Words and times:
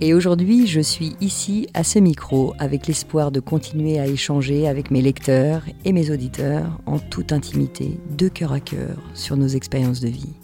Et 0.00 0.12
aujourd'hui, 0.12 0.66
je 0.66 0.80
suis 0.80 1.14
ici 1.20 1.68
à 1.72 1.84
ce 1.84 1.98
micro 1.98 2.54
avec 2.58 2.86
l'espoir 2.86 3.30
de 3.30 3.40
continuer 3.40 4.00
à 4.00 4.06
échanger 4.06 4.66
avec 4.66 4.90
mes 4.90 5.00
lecteurs 5.00 5.62
et 5.84 5.92
mes 5.92 6.10
auditeurs 6.10 6.80
en 6.86 6.98
toute 6.98 7.32
intimité, 7.32 7.98
de 8.16 8.28
cœur 8.28 8.52
à 8.52 8.60
cœur, 8.60 8.96
sur 9.14 9.36
nos 9.36 9.46
expériences 9.46 10.00
de 10.00 10.08
vie. 10.08 10.34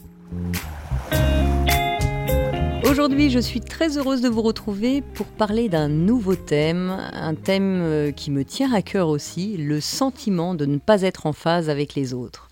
Aujourd'hui, 2.88 3.30
je 3.30 3.38
suis 3.38 3.60
très 3.60 3.98
heureuse 3.98 4.20
de 4.20 4.28
vous 4.28 4.42
retrouver 4.42 5.02
pour 5.14 5.26
parler 5.26 5.68
d'un 5.68 5.88
nouveau 5.88 6.34
thème, 6.34 6.96
un 7.12 7.34
thème 7.34 7.80
euh, 7.82 8.10
qui 8.10 8.30
me 8.30 8.44
tient 8.44 8.72
à 8.72 8.82
cœur 8.82 9.08
aussi, 9.08 9.56
le 9.56 9.80
sentiment 9.80 10.54
de 10.54 10.66
ne 10.66 10.78
pas 10.78 11.02
être 11.02 11.26
en 11.26 11.32
phase 11.32 11.70
avec 11.70 11.94
les 11.94 12.14
autres. 12.14 12.48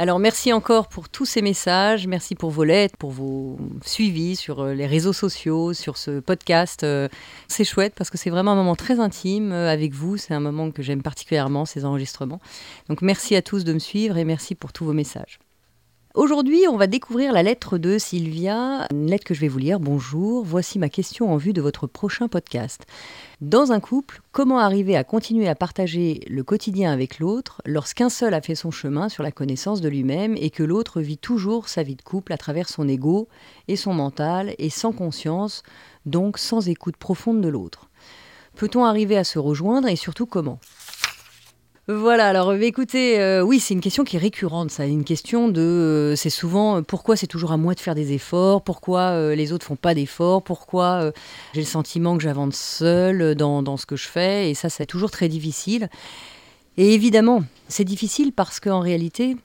Alors 0.00 0.20
merci 0.20 0.52
encore 0.52 0.86
pour 0.86 1.08
tous 1.08 1.24
ces 1.24 1.42
messages, 1.42 2.06
merci 2.06 2.36
pour 2.36 2.50
vos 2.52 2.62
lettres, 2.62 2.96
pour 2.96 3.10
vos 3.10 3.58
suivis 3.84 4.36
sur 4.36 4.60
euh, 4.60 4.72
les 4.72 4.86
réseaux 4.86 5.12
sociaux, 5.12 5.72
sur 5.72 5.96
ce 5.96 6.20
podcast. 6.20 6.84
Euh, 6.84 7.08
c'est 7.48 7.64
chouette 7.64 7.94
parce 7.96 8.08
que 8.08 8.16
c'est 8.16 8.30
vraiment 8.30 8.52
un 8.52 8.54
moment 8.54 8.76
très 8.76 9.00
intime 9.00 9.50
euh, 9.50 9.68
avec 9.68 9.92
vous, 9.94 10.16
c'est 10.16 10.34
un 10.34 10.40
moment 10.40 10.70
que 10.70 10.82
j'aime 10.82 11.02
particulièrement, 11.02 11.64
ces 11.64 11.84
enregistrements. 11.84 12.40
Donc 12.88 13.02
merci 13.02 13.34
à 13.34 13.42
tous 13.42 13.64
de 13.64 13.72
me 13.72 13.80
suivre 13.80 14.16
et 14.18 14.24
merci 14.24 14.54
pour 14.54 14.72
tous 14.72 14.84
vos 14.84 14.92
messages. 14.92 15.40
Aujourd'hui, 16.14 16.64
on 16.66 16.78
va 16.78 16.86
découvrir 16.86 17.34
la 17.34 17.42
lettre 17.42 17.76
de 17.76 17.98
Sylvia, 17.98 18.86
une 18.90 19.10
lettre 19.10 19.24
que 19.24 19.34
je 19.34 19.40
vais 19.42 19.48
vous 19.48 19.58
lire. 19.58 19.78
Bonjour, 19.78 20.42
voici 20.42 20.78
ma 20.78 20.88
question 20.88 21.30
en 21.30 21.36
vue 21.36 21.52
de 21.52 21.60
votre 21.60 21.86
prochain 21.86 22.28
podcast. 22.28 22.86
Dans 23.42 23.72
un 23.72 23.78
couple, 23.78 24.22
comment 24.32 24.58
arriver 24.58 24.96
à 24.96 25.04
continuer 25.04 25.48
à 25.48 25.54
partager 25.54 26.20
le 26.26 26.42
quotidien 26.42 26.92
avec 26.92 27.18
l'autre 27.18 27.60
lorsqu'un 27.66 28.08
seul 28.08 28.32
a 28.32 28.40
fait 28.40 28.54
son 28.54 28.70
chemin 28.70 29.10
sur 29.10 29.22
la 29.22 29.32
connaissance 29.32 29.82
de 29.82 29.88
lui-même 29.90 30.34
et 30.38 30.48
que 30.48 30.62
l'autre 30.62 31.02
vit 31.02 31.18
toujours 31.18 31.68
sa 31.68 31.82
vie 31.82 31.96
de 31.96 32.02
couple 32.02 32.32
à 32.32 32.38
travers 32.38 32.70
son 32.70 32.88
ego 32.88 33.28
et 33.68 33.76
son 33.76 33.92
mental 33.92 34.54
et 34.58 34.70
sans 34.70 34.92
conscience, 34.92 35.62
donc 36.06 36.38
sans 36.38 36.70
écoute 36.70 36.96
profonde 36.96 37.42
de 37.42 37.48
l'autre? 37.48 37.90
Peut-on 38.56 38.84
arriver 38.84 39.18
à 39.18 39.24
se 39.24 39.38
rejoindre 39.38 39.88
et 39.88 39.96
surtout 39.96 40.26
comment? 40.26 40.58
Voilà, 41.90 42.28
alors 42.28 42.50
euh, 42.50 42.60
écoutez, 42.60 43.18
euh, 43.18 43.40
oui, 43.40 43.60
c'est 43.60 43.72
une 43.72 43.80
question 43.80 44.04
qui 44.04 44.16
est 44.16 44.18
récurrente, 44.18 44.70
ça. 44.70 44.84
Une 44.84 45.04
question 45.04 45.48
de. 45.48 45.62
Euh, 45.62 46.16
c'est 46.16 46.28
souvent 46.28 46.82
pourquoi 46.82 47.16
c'est 47.16 47.26
toujours 47.26 47.50
à 47.50 47.56
moi 47.56 47.74
de 47.74 47.80
faire 47.80 47.94
des 47.94 48.12
efforts, 48.12 48.60
pourquoi 48.60 49.34
les 49.34 49.52
autres 49.54 49.64
font 49.64 49.76
pas 49.76 49.94
d'efforts, 49.94 50.42
pourquoi 50.42 51.12
j'ai 51.54 51.62
le 51.62 51.66
sentiment 51.66 52.18
que 52.18 52.22
j'avance 52.22 52.56
seule 52.56 53.34
dans, 53.34 53.62
dans, 53.62 53.78
ce 53.78 53.86
que 53.86 53.96
je 53.96 54.06
fais, 54.06 54.50
et 54.50 54.54
ça, 54.54 54.68
c'est 54.68 54.84
toujours 54.84 55.10
très 55.10 55.28
difficile. 55.28 55.88
Et 56.76 56.92
évidemment, 56.92 57.42
c'est 57.68 57.84
difficile 57.84 58.32
parce 58.32 58.60
qu'en 58.60 58.80
réalité, 58.80 59.36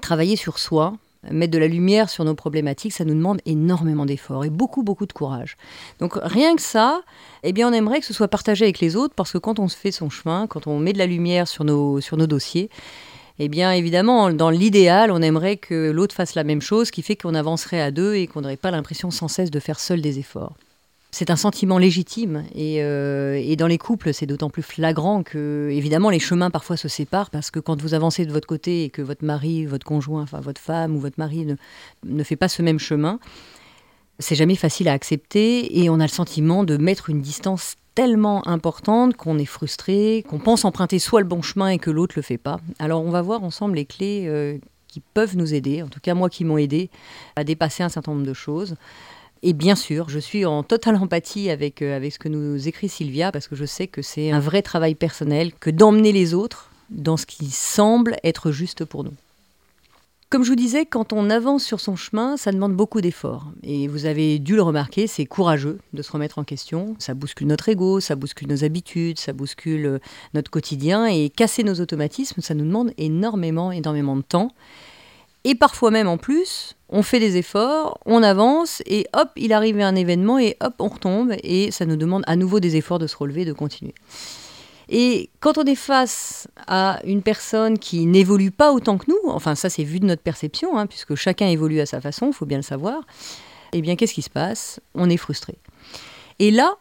travailler 0.00 0.34
sur 0.34 0.58
soi, 0.58 0.94
mettre 1.30 1.52
de 1.52 1.58
la 1.58 1.68
lumière 1.68 2.10
sur 2.10 2.24
nos 2.24 2.34
problématiques, 2.34 2.92
ça 2.92 3.04
nous 3.04 3.14
demande 3.14 3.40
énormément 3.46 4.06
d'efforts 4.06 4.44
et 4.44 4.50
beaucoup, 4.50 4.82
beaucoup 4.82 5.06
de 5.06 5.12
courage. 5.12 5.56
Donc 6.00 6.18
rien 6.22 6.56
que 6.56 6.62
ça, 6.62 7.02
eh 7.42 7.52
bien, 7.52 7.68
on 7.68 7.72
aimerait 7.72 8.00
que 8.00 8.06
ce 8.06 8.14
soit 8.14 8.28
partagé 8.28 8.64
avec 8.64 8.80
les 8.80 8.96
autres 8.96 9.14
parce 9.14 9.32
que 9.32 9.38
quand 9.38 9.58
on 9.58 9.68
se 9.68 9.76
fait 9.76 9.92
son 9.92 10.10
chemin, 10.10 10.46
quand 10.46 10.66
on 10.66 10.78
met 10.78 10.92
de 10.92 10.98
la 10.98 11.06
lumière 11.06 11.48
sur 11.48 11.64
nos, 11.64 12.00
sur 12.00 12.16
nos 12.16 12.26
dossiers, 12.26 12.70
eh 13.38 13.48
bien, 13.48 13.72
évidemment, 13.72 14.30
dans 14.30 14.50
l'idéal, 14.50 15.10
on 15.10 15.20
aimerait 15.20 15.56
que 15.56 15.90
l'autre 15.90 16.14
fasse 16.14 16.36
la 16.36 16.44
même 16.44 16.62
chose, 16.62 16.86
ce 16.86 16.92
qui 16.92 17.02
fait 17.02 17.16
qu'on 17.16 17.34
avancerait 17.34 17.80
à 17.80 17.90
deux 17.90 18.14
et 18.14 18.26
qu'on 18.28 18.42
n'aurait 18.42 18.56
pas 18.56 18.70
l'impression 18.70 19.10
sans 19.10 19.28
cesse 19.28 19.50
de 19.50 19.58
faire 19.58 19.80
seul 19.80 20.00
des 20.00 20.18
efforts 20.18 20.54
c'est 21.14 21.30
un 21.30 21.36
sentiment 21.36 21.78
légitime. 21.78 22.44
Euh, 22.56 23.40
et, 23.40 23.54
dans 23.54 23.68
les 23.68 23.78
couples, 23.78 24.12
c'est 24.12 24.26
d'autant 24.26 24.50
plus 24.50 24.62
flagrant 24.62 25.22
que, 25.22 25.68
évidemment, 25.70 26.10
les 26.10 26.18
chemins 26.18 26.50
parfois 26.50 26.76
se 26.76 26.88
séparent 26.88 27.30
parce 27.30 27.52
que 27.52 27.60
quand 27.60 27.80
vous 27.80 27.94
avancez 27.94 28.26
de 28.26 28.32
votre 28.32 28.48
côté 28.48 28.82
et 28.82 28.90
que 28.90 29.00
votre 29.00 29.24
mari, 29.24 29.64
votre 29.64 29.86
conjoint, 29.86 30.22
enfin 30.22 30.40
votre 30.40 30.60
femme 30.60 30.96
ou 30.96 30.98
votre 30.98 31.18
mari 31.18 31.46
ne, 32.04 32.24
fait 32.24 32.34
pas 32.34 32.48
ce 32.48 32.62
même 32.62 32.80
chemin, 32.80 33.20
c'est 34.18 34.34
jamais 34.34 34.56
facile 34.56 34.88
à 34.88 34.92
accepter 34.92 35.80
et 35.80 35.88
on 35.88 36.00
a 36.00 36.04
le 36.04 36.08
sentiment 36.08 36.64
de 36.64 36.76
mettre 36.76 37.10
une 37.10 37.20
distance 37.20 37.76
tellement 37.94 38.46
importante 38.48 39.16
qu'on 39.16 39.38
est 39.38 39.44
frustré, 39.44 40.24
qu'on 40.28 40.40
pense 40.40 40.64
emprunter 40.64 40.98
soit 40.98 41.20
le 41.20 41.28
bon 41.28 41.42
chemin 41.42 41.68
et 41.68 41.78
que 41.78 41.92
l'autre 41.92 42.14
le 42.16 42.22
fait 42.22 42.38
pas. 42.38 42.58
Alors 42.80 43.04
on 43.04 43.10
va 43.10 43.22
voir 43.22 43.44
ensemble 43.44 43.76
les 43.76 43.84
clés 43.84 44.24
euh, 44.26 44.58
qui 44.88 45.00
peuvent 45.00 45.36
nous 45.36 45.54
aider, 45.54 45.80
en 45.80 45.88
tout 45.88 46.00
cas 46.00 46.14
moi 46.14 46.28
qui 46.28 46.44
m'ont 46.44 46.58
aidé 46.58 46.90
à 47.36 47.44
dépasser 47.44 47.84
un 47.84 47.88
certain 47.88 48.12
nombre 48.12 48.26
de 48.26 48.34
choses. 48.34 48.74
Et 49.46 49.52
bien 49.52 49.74
sûr, 49.74 50.08
je 50.08 50.18
suis 50.18 50.46
en 50.46 50.62
totale 50.62 50.96
empathie 50.96 51.50
avec, 51.50 51.82
euh, 51.82 51.94
avec 51.94 52.14
ce 52.14 52.18
que 52.18 52.30
nous 52.30 52.66
écrit 52.66 52.88
Sylvia, 52.88 53.30
parce 53.30 53.46
que 53.46 53.54
je 53.54 53.66
sais 53.66 53.86
que 53.86 54.00
c'est 54.00 54.30
un 54.30 54.40
vrai 54.40 54.62
travail 54.62 54.94
personnel 54.94 55.52
que 55.52 55.68
d'emmener 55.68 56.12
les 56.12 56.32
autres 56.32 56.70
dans 56.88 57.18
ce 57.18 57.26
qui 57.26 57.50
semble 57.50 58.16
être 58.24 58.52
juste 58.52 58.86
pour 58.86 59.04
nous. 59.04 59.12
Comme 60.30 60.44
je 60.44 60.48
vous 60.48 60.56
disais, 60.56 60.86
quand 60.86 61.12
on 61.12 61.28
avance 61.28 61.62
sur 61.62 61.78
son 61.78 61.94
chemin, 61.94 62.38
ça 62.38 62.52
demande 62.52 62.74
beaucoup 62.74 63.02
d'efforts. 63.02 63.44
Et 63.62 63.86
vous 63.86 64.06
avez 64.06 64.38
dû 64.38 64.56
le 64.56 64.62
remarquer, 64.62 65.06
c'est 65.06 65.26
courageux 65.26 65.78
de 65.92 66.00
se 66.00 66.10
remettre 66.10 66.38
en 66.38 66.44
question. 66.44 66.96
Ça 66.98 67.12
bouscule 67.12 67.46
notre 67.46 67.68
ego, 67.68 68.00
ça 68.00 68.16
bouscule 68.16 68.48
nos 68.48 68.64
habitudes, 68.64 69.18
ça 69.18 69.34
bouscule 69.34 69.84
euh, 69.84 69.98
notre 70.32 70.50
quotidien. 70.50 71.04
Et 71.04 71.28
casser 71.28 71.64
nos 71.64 71.80
automatismes, 71.80 72.40
ça 72.40 72.54
nous 72.54 72.64
demande 72.64 72.92
énormément, 72.96 73.72
énormément 73.72 74.16
de 74.16 74.22
temps. 74.22 74.52
Et 75.44 75.54
parfois 75.54 75.90
même 75.90 76.08
en 76.08 76.16
plus, 76.16 76.74
on 76.88 77.02
fait 77.02 77.20
des 77.20 77.36
efforts, 77.36 77.98
on 78.06 78.22
avance 78.22 78.82
et 78.86 79.06
hop, 79.12 79.28
il 79.36 79.52
arrive 79.52 79.78
un 79.80 79.94
événement 79.94 80.38
et 80.38 80.56
hop, 80.60 80.74
on 80.78 80.88
retombe 80.88 81.34
et 81.42 81.70
ça 81.70 81.84
nous 81.84 81.96
demande 81.96 82.24
à 82.26 82.36
nouveau 82.36 82.60
des 82.60 82.76
efforts 82.76 82.98
de 82.98 83.06
se 83.06 83.16
relever, 83.16 83.44
de 83.44 83.52
continuer. 83.52 83.94
Et 84.88 85.30
quand 85.40 85.58
on 85.58 85.64
est 85.64 85.74
face 85.74 86.48
à 86.66 87.00
une 87.04 87.22
personne 87.22 87.78
qui 87.78 88.06
n'évolue 88.06 88.50
pas 88.50 88.72
autant 88.72 88.98
que 88.98 89.06
nous, 89.08 89.30
enfin 89.30 89.54
ça 89.54 89.70
c'est 89.70 89.84
vu 89.84 90.00
de 90.00 90.06
notre 90.06 90.22
perception, 90.22 90.78
hein, 90.78 90.86
puisque 90.86 91.14
chacun 91.14 91.46
évolue 91.48 91.80
à 91.80 91.86
sa 91.86 92.00
façon, 92.00 92.28
il 92.28 92.32
faut 92.32 92.46
bien 92.46 92.58
le 92.58 92.62
savoir, 92.62 93.02
eh 93.72 93.82
bien 93.82 93.96
qu'est-ce 93.96 94.14
qui 94.14 94.22
se 94.22 94.30
passe? 94.30 94.80
On 94.94 95.10
est 95.10 95.16
frustré. 95.16 95.56
Et 96.38 96.50
là, 96.50 96.76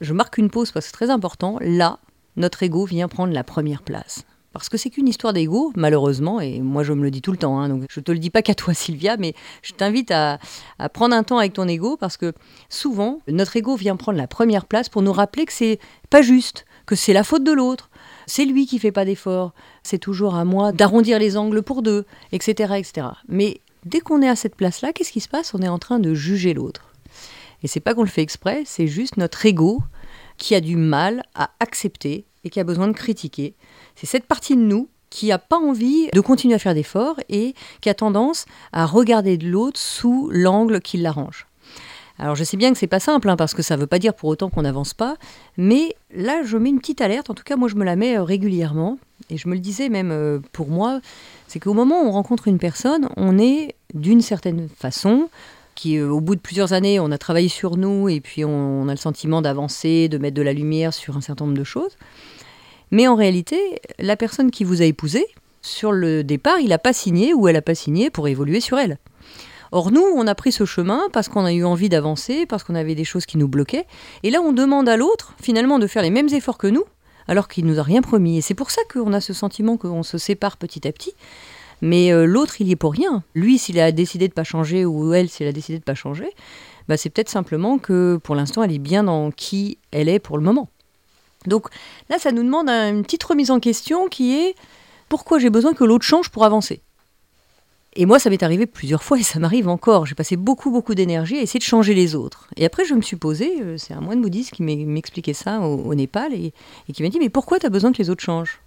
je 0.00 0.12
marque 0.12 0.38
une 0.38 0.50
pause 0.50 0.70
parce 0.70 0.86
que 0.86 0.90
c'est 0.90 0.96
très 0.96 1.10
important, 1.10 1.58
là, 1.60 1.98
notre 2.36 2.62
ego 2.62 2.84
vient 2.84 3.08
prendre 3.08 3.32
la 3.32 3.44
première 3.44 3.82
place. 3.82 4.24
Parce 4.54 4.68
que 4.68 4.76
c'est 4.76 4.88
qu'une 4.88 5.08
histoire 5.08 5.32
d'ego, 5.32 5.72
malheureusement, 5.74 6.40
et 6.40 6.60
moi 6.60 6.84
je 6.84 6.92
me 6.92 7.02
le 7.02 7.10
dis 7.10 7.22
tout 7.22 7.32
le 7.32 7.36
temps, 7.36 7.58
hein, 7.58 7.68
donc 7.68 7.86
je 7.90 7.98
te 7.98 8.12
le 8.12 8.18
dis 8.18 8.30
pas 8.30 8.40
qu'à 8.40 8.54
toi 8.54 8.72
Sylvia, 8.74 9.16
mais 9.16 9.34
je 9.62 9.72
t'invite 9.72 10.12
à, 10.12 10.38
prendre 10.92 11.14
un 11.14 11.24
temps 11.24 11.38
avec 11.38 11.54
ton 11.54 11.66
ego, 11.66 11.96
parce 11.96 12.16
que 12.16 12.32
souvent, 12.68 13.18
notre 13.26 13.56
ego 13.56 13.74
vient 13.74 13.96
prendre 13.96 14.16
la 14.16 14.28
première 14.28 14.66
place 14.66 14.88
pour 14.88 15.02
nous 15.02 15.12
rappeler 15.12 15.44
que 15.44 15.52
c'est 15.52 15.80
pas 16.08 16.22
juste, 16.22 16.66
que 16.86 16.94
c'est 16.94 17.12
la 17.12 17.24
faute 17.24 17.42
de 17.42 17.50
l'autre, 17.50 17.90
c'est 18.26 18.44
lui 18.44 18.66
qui 18.66 18.78
fait 18.78 18.92
pas 18.92 19.04
d'efforts, 19.04 19.52
c'est 19.82 19.98
toujours 19.98 20.36
à 20.36 20.44
moi 20.44 20.70
d'arrondir 20.70 21.18
les 21.18 21.36
angles 21.36 21.62
pour 21.62 21.82
deux, 21.82 22.06
etc. 22.30 22.74
etc. 22.78 23.08
Mais 23.28 23.60
dès 23.84 23.98
qu'on 23.98 24.22
est 24.22 24.28
à 24.28 24.36
cette 24.36 24.54
place-là, 24.54 24.92
qu'est-ce 24.92 25.12
qui 25.12 25.20
se 25.20 25.28
passe? 25.28 25.52
On 25.54 25.62
est 25.62 25.68
en 25.68 25.80
train 25.80 25.98
de 25.98 26.14
juger 26.14 26.54
l'autre. 26.54 26.92
Et 27.64 27.66
c'est 27.66 27.80
pas 27.80 27.94
qu'on 27.94 28.02
le 28.02 28.08
fait 28.08 28.22
exprès, 28.22 28.62
c'est 28.66 28.86
juste 28.86 29.16
notre 29.16 29.44
ego 29.44 29.82
qui 30.36 30.54
a 30.54 30.60
du 30.60 30.76
mal 30.76 31.24
à 31.34 31.50
accepter 31.58 32.24
et 32.44 32.50
qui 32.50 32.60
a 32.60 32.64
besoin 32.64 32.88
de 32.88 32.92
critiquer 32.92 33.54
c'est 33.96 34.06
cette 34.06 34.26
partie 34.26 34.56
de 34.56 34.62
nous 34.62 34.88
qui 35.10 35.28
n'a 35.28 35.38
pas 35.38 35.58
envie 35.58 36.08
de 36.12 36.20
continuer 36.20 36.54
à 36.54 36.58
faire 36.58 36.74
d'efforts 36.74 37.20
et 37.28 37.54
qui 37.80 37.88
a 37.88 37.94
tendance 37.94 38.46
à 38.72 38.84
regarder 38.84 39.36
de 39.36 39.48
l'autre 39.48 39.78
sous 39.78 40.28
l'angle 40.32 40.80
qui 40.80 40.96
l'arrange. 40.96 41.46
Alors 42.18 42.36
je 42.36 42.44
sais 42.44 42.56
bien 42.56 42.72
que 42.72 42.78
c'est 42.78 42.86
pas 42.86 43.00
simple, 43.00 43.28
hein, 43.28 43.36
parce 43.36 43.54
que 43.54 43.62
ça 43.62 43.76
ne 43.76 43.80
veut 43.80 43.86
pas 43.86 43.98
dire 43.98 44.14
pour 44.14 44.28
autant 44.28 44.48
qu'on 44.48 44.62
n'avance 44.62 44.94
pas, 44.94 45.16
mais 45.56 45.96
là 46.14 46.42
je 46.44 46.56
mets 46.56 46.70
une 46.70 46.78
petite 46.78 47.00
alerte, 47.00 47.30
en 47.30 47.34
tout 47.34 47.42
cas 47.44 47.56
moi 47.56 47.68
je 47.68 47.74
me 47.74 47.84
la 47.84 47.96
mets 47.96 48.16
euh, 48.16 48.22
régulièrement, 48.22 48.98
et 49.30 49.36
je 49.36 49.48
me 49.48 49.54
le 49.54 49.60
disais 49.60 49.88
même 49.88 50.10
euh, 50.12 50.38
pour 50.52 50.68
moi, 50.68 51.00
c'est 51.48 51.58
qu'au 51.58 51.74
moment 51.74 52.02
où 52.02 52.06
on 52.06 52.12
rencontre 52.12 52.46
une 52.46 52.58
personne, 52.58 53.08
on 53.16 53.38
est 53.38 53.74
d'une 53.94 54.20
certaine 54.20 54.68
façon, 54.68 55.28
qui 55.74 55.96
euh, 55.96 56.08
au 56.08 56.20
bout 56.20 56.36
de 56.36 56.40
plusieurs 56.40 56.72
années, 56.72 57.00
on 57.00 57.10
a 57.10 57.18
travaillé 57.18 57.48
sur 57.48 57.76
nous, 57.76 58.08
et 58.08 58.20
puis 58.20 58.44
on 58.44 58.86
a 58.88 58.92
le 58.92 58.96
sentiment 58.96 59.42
d'avancer, 59.42 60.08
de 60.08 60.18
mettre 60.18 60.36
de 60.36 60.42
la 60.42 60.52
lumière 60.52 60.94
sur 60.94 61.16
un 61.16 61.20
certain 61.20 61.46
nombre 61.46 61.58
de 61.58 61.64
choses. 61.64 61.96
Mais 62.94 63.08
en 63.08 63.16
réalité, 63.16 63.58
la 63.98 64.16
personne 64.16 64.52
qui 64.52 64.62
vous 64.62 64.80
a 64.80 64.84
épousé, 64.84 65.26
sur 65.62 65.90
le 65.90 66.22
départ, 66.22 66.60
il 66.60 66.68
n'a 66.68 66.78
pas 66.78 66.92
signé 66.92 67.34
ou 67.34 67.48
elle 67.48 67.56
n'a 67.56 67.60
pas 67.60 67.74
signé 67.74 68.08
pour 68.08 68.28
évoluer 68.28 68.60
sur 68.60 68.78
elle. 68.78 68.98
Or 69.72 69.90
nous, 69.90 70.04
on 70.14 70.28
a 70.28 70.34
pris 70.36 70.52
ce 70.52 70.64
chemin 70.64 71.02
parce 71.12 71.28
qu'on 71.28 71.44
a 71.44 71.52
eu 71.52 71.64
envie 71.64 71.88
d'avancer, 71.88 72.46
parce 72.46 72.62
qu'on 72.62 72.76
avait 72.76 72.94
des 72.94 73.02
choses 73.02 73.26
qui 73.26 73.36
nous 73.36 73.48
bloquaient. 73.48 73.86
Et 74.22 74.30
là, 74.30 74.40
on 74.42 74.52
demande 74.52 74.88
à 74.88 74.96
l'autre, 74.96 75.34
finalement, 75.42 75.80
de 75.80 75.88
faire 75.88 76.04
les 76.04 76.10
mêmes 76.10 76.28
efforts 76.28 76.56
que 76.56 76.68
nous, 76.68 76.84
alors 77.26 77.48
qu'il 77.48 77.66
nous 77.66 77.80
a 77.80 77.82
rien 77.82 78.00
promis. 78.00 78.38
Et 78.38 78.42
c'est 78.42 78.54
pour 78.54 78.70
ça 78.70 78.82
qu'on 78.92 79.12
a 79.12 79.20
ce 79.20 79.32
sentiment 79.32 79.76
qu'on 79.76 80.04
se 80.04 80.16
sépare 80.16 80.56
petit 80.56 80.86
à 80.86 80.92
petit. 80.92 81.14
Mais 81.82 82.12
euh, 82.12 82.26
l'autre, 82.26 82.60
il 82.60 82.68
y 82.68 82.70
est 82.70 82.76
pour 82.76 82.92
rien. 82.92 83.24
Lui, 83.34 83.58
s'il 83.58 83.80
a 83.80 83.90
décidé 83.90 84.28
de 84.28 84.34
pas 84.34 84.44
changer, 84.44 84.84
ou 84.84 85.12
elle, 85.14 85.28
s'il 85.28 85.48
a 85.48 85.52
décidé 85.52 85.80
de 85.80 85.84
pas 85.84 85.96
changer, 85.96 86.30
bah, 86.86 86.96
c'est 86.96 87.10
peut-être 87.10 87.28
simplement 87.28 87.78
que 87.78 88.20
pour 88.22 88.36
l'instant, 88.36 88.62
elle 88.62 88.72
est 88.72 88.78
bien 88.78 89.02
dans 89.02 89.32
qui 89.32 89.78
elle 89.90 90.08
est 90.08 90.20
pour 90.20 90.38
le 90.38 90.44
moment. 90.44 90.68
Donc 91.46 91.68
là, 92.08 92.18
ça 92.18 92.32
nous 92.32 92.42
demande 92.42 92.68
une 92.68 93.02
petite 93.02 93.24
remise 93.24 93.50
en 93.50 93.60
question 93.60 94.08
qui 94.08 94.34
est 94.36 94.54
pourquoi 95.08 95.38
j'ai 95.38 95.50
besoin 95.50 95.74
que 95.74 95.84
l'autre 95.84 96.04
change 96.04 96.30
pour 96.30 96.44
avancer? 96.44 96.82
Et 97.96 98.06
moi, 98.06 98.18
ça 98.18 98.28
m'est 98.28 98.42
arrivé 98.42 98.66
plusieurs 98.66 99.04
fois 99.04 99.18
et 99.18 99.22
ça 99.22 99.38
m'arrive 99.38 99.68
encore. 99.68 100.04
J'ai 100.04 100.16
passé 100.16 100.36
beaucoup, 100.36 100.70
beaucoup 100.70 100.94
d'énergie 100.94 101.38
à 101.38 101.42
essayer 101.42 101.58
de 101.58 101.64
changer 101.64 101.94
les 101.94 102.16
autres. 102.16 102.48
Et 102.56 102.64
après, 102.64 102.84
je 102.84 102.94
me 102.94 103.02
suis 103.02 103.16
posé, 103.16 103.62
euh, 103.62 103.76
c'est 103.78 103.94
un 103.94 104.00
moine 104.00 104.20
bouddhiste 104.20 104.52
qui 104.52 104.62
m'expliquait 104.62 105.32
ça 105.32 105.60
au, 105.60 105.94
Népal 105.94 106.34
et, 106.34 106.52
qui 106.92 107.02
m'a 107.04 107.08
dit 107.08 107.20
Mais 107.20 107.28
pourquoi 107.28 107.60
tu 107.60 107.66
as 107.66 107.70
besoin 107.70 107.92
que 107.92 107.98
les 107.98 108.10
autres 108.10 108.24
changent? 108.24 108.60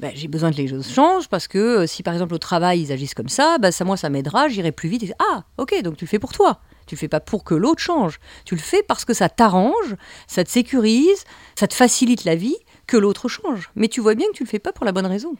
Ben, 0.00 0.12
J'ai 0.14 0.28
besoin 0.28 0.50
que 0.50 0.56
les 0.56 0.72
autres 0.72 0.88
changent 0.88 1.28
parce 1.28 1.46
que 1.46 1.58
euh, 1.58 1.86
si 1.86 2.02
par 2.02 2.14
exemple 2.14 2.34
au 2.34 2.38
travail 2.38 2.80
ils 2.80 2.92
agissent 2.92 3.14
comme 3.14 3.28
ça, 3.28 3.58
ben, 3.58 3.70
ça 3.70 3.84
moi 3.84 3.96
ça 3.96 4.08
m'aidera, 4.08 4.48
j'irai 4.48 4.72
plus 4.72 4.88
vite. 4.88 5.12
ah, 5.18 5.44
ok, 5.58 5.82
donc 5.82 5.96
tu 5.96 6.04
le 6.04 6.08
fais 6.08 6.18
pour 6.18 6.32
toi. 6.32 6.60
Tu 6.86 6.96
le 6.96 6.98
fais 6.98 7.08
pas 7.08 7.20
pour 7.20 7.44
que 7.44 7.54
l'autre 7.54 7.80
change. 7.80 8.18
Tu 8.44 8.56
le 8.56 8.60
fais 8.60 8.82
parce 8.82 9.04
que 9.04 9.14
ça 9.14 9.28
t'arrange, 9.28 9.94
ça 10.26 10.42
te 10.42 10.50
sécurise, 10.50 11.24
ça 11.54 11.68
te 11.68 11.74
facilite 11.74 12.24
la 12.24 12.34
vie 12.34 12.56
que 12.88 12.96
l'autre 12.96 13.28
change. 13.28 13.70
Mais 13.76 13.86
tu 13.86 14.00
vois 14.00 14.16
bien 14.16 14.26
que 14.28 14.36
tu 14.36 14.42
le 14.42 14.48
fais 14.48 14.58
pas 14.58 14.72
pour 14.72 14.84
la 14.84 14.90
bonne 14.90 15.06
raison. 15.06 15.36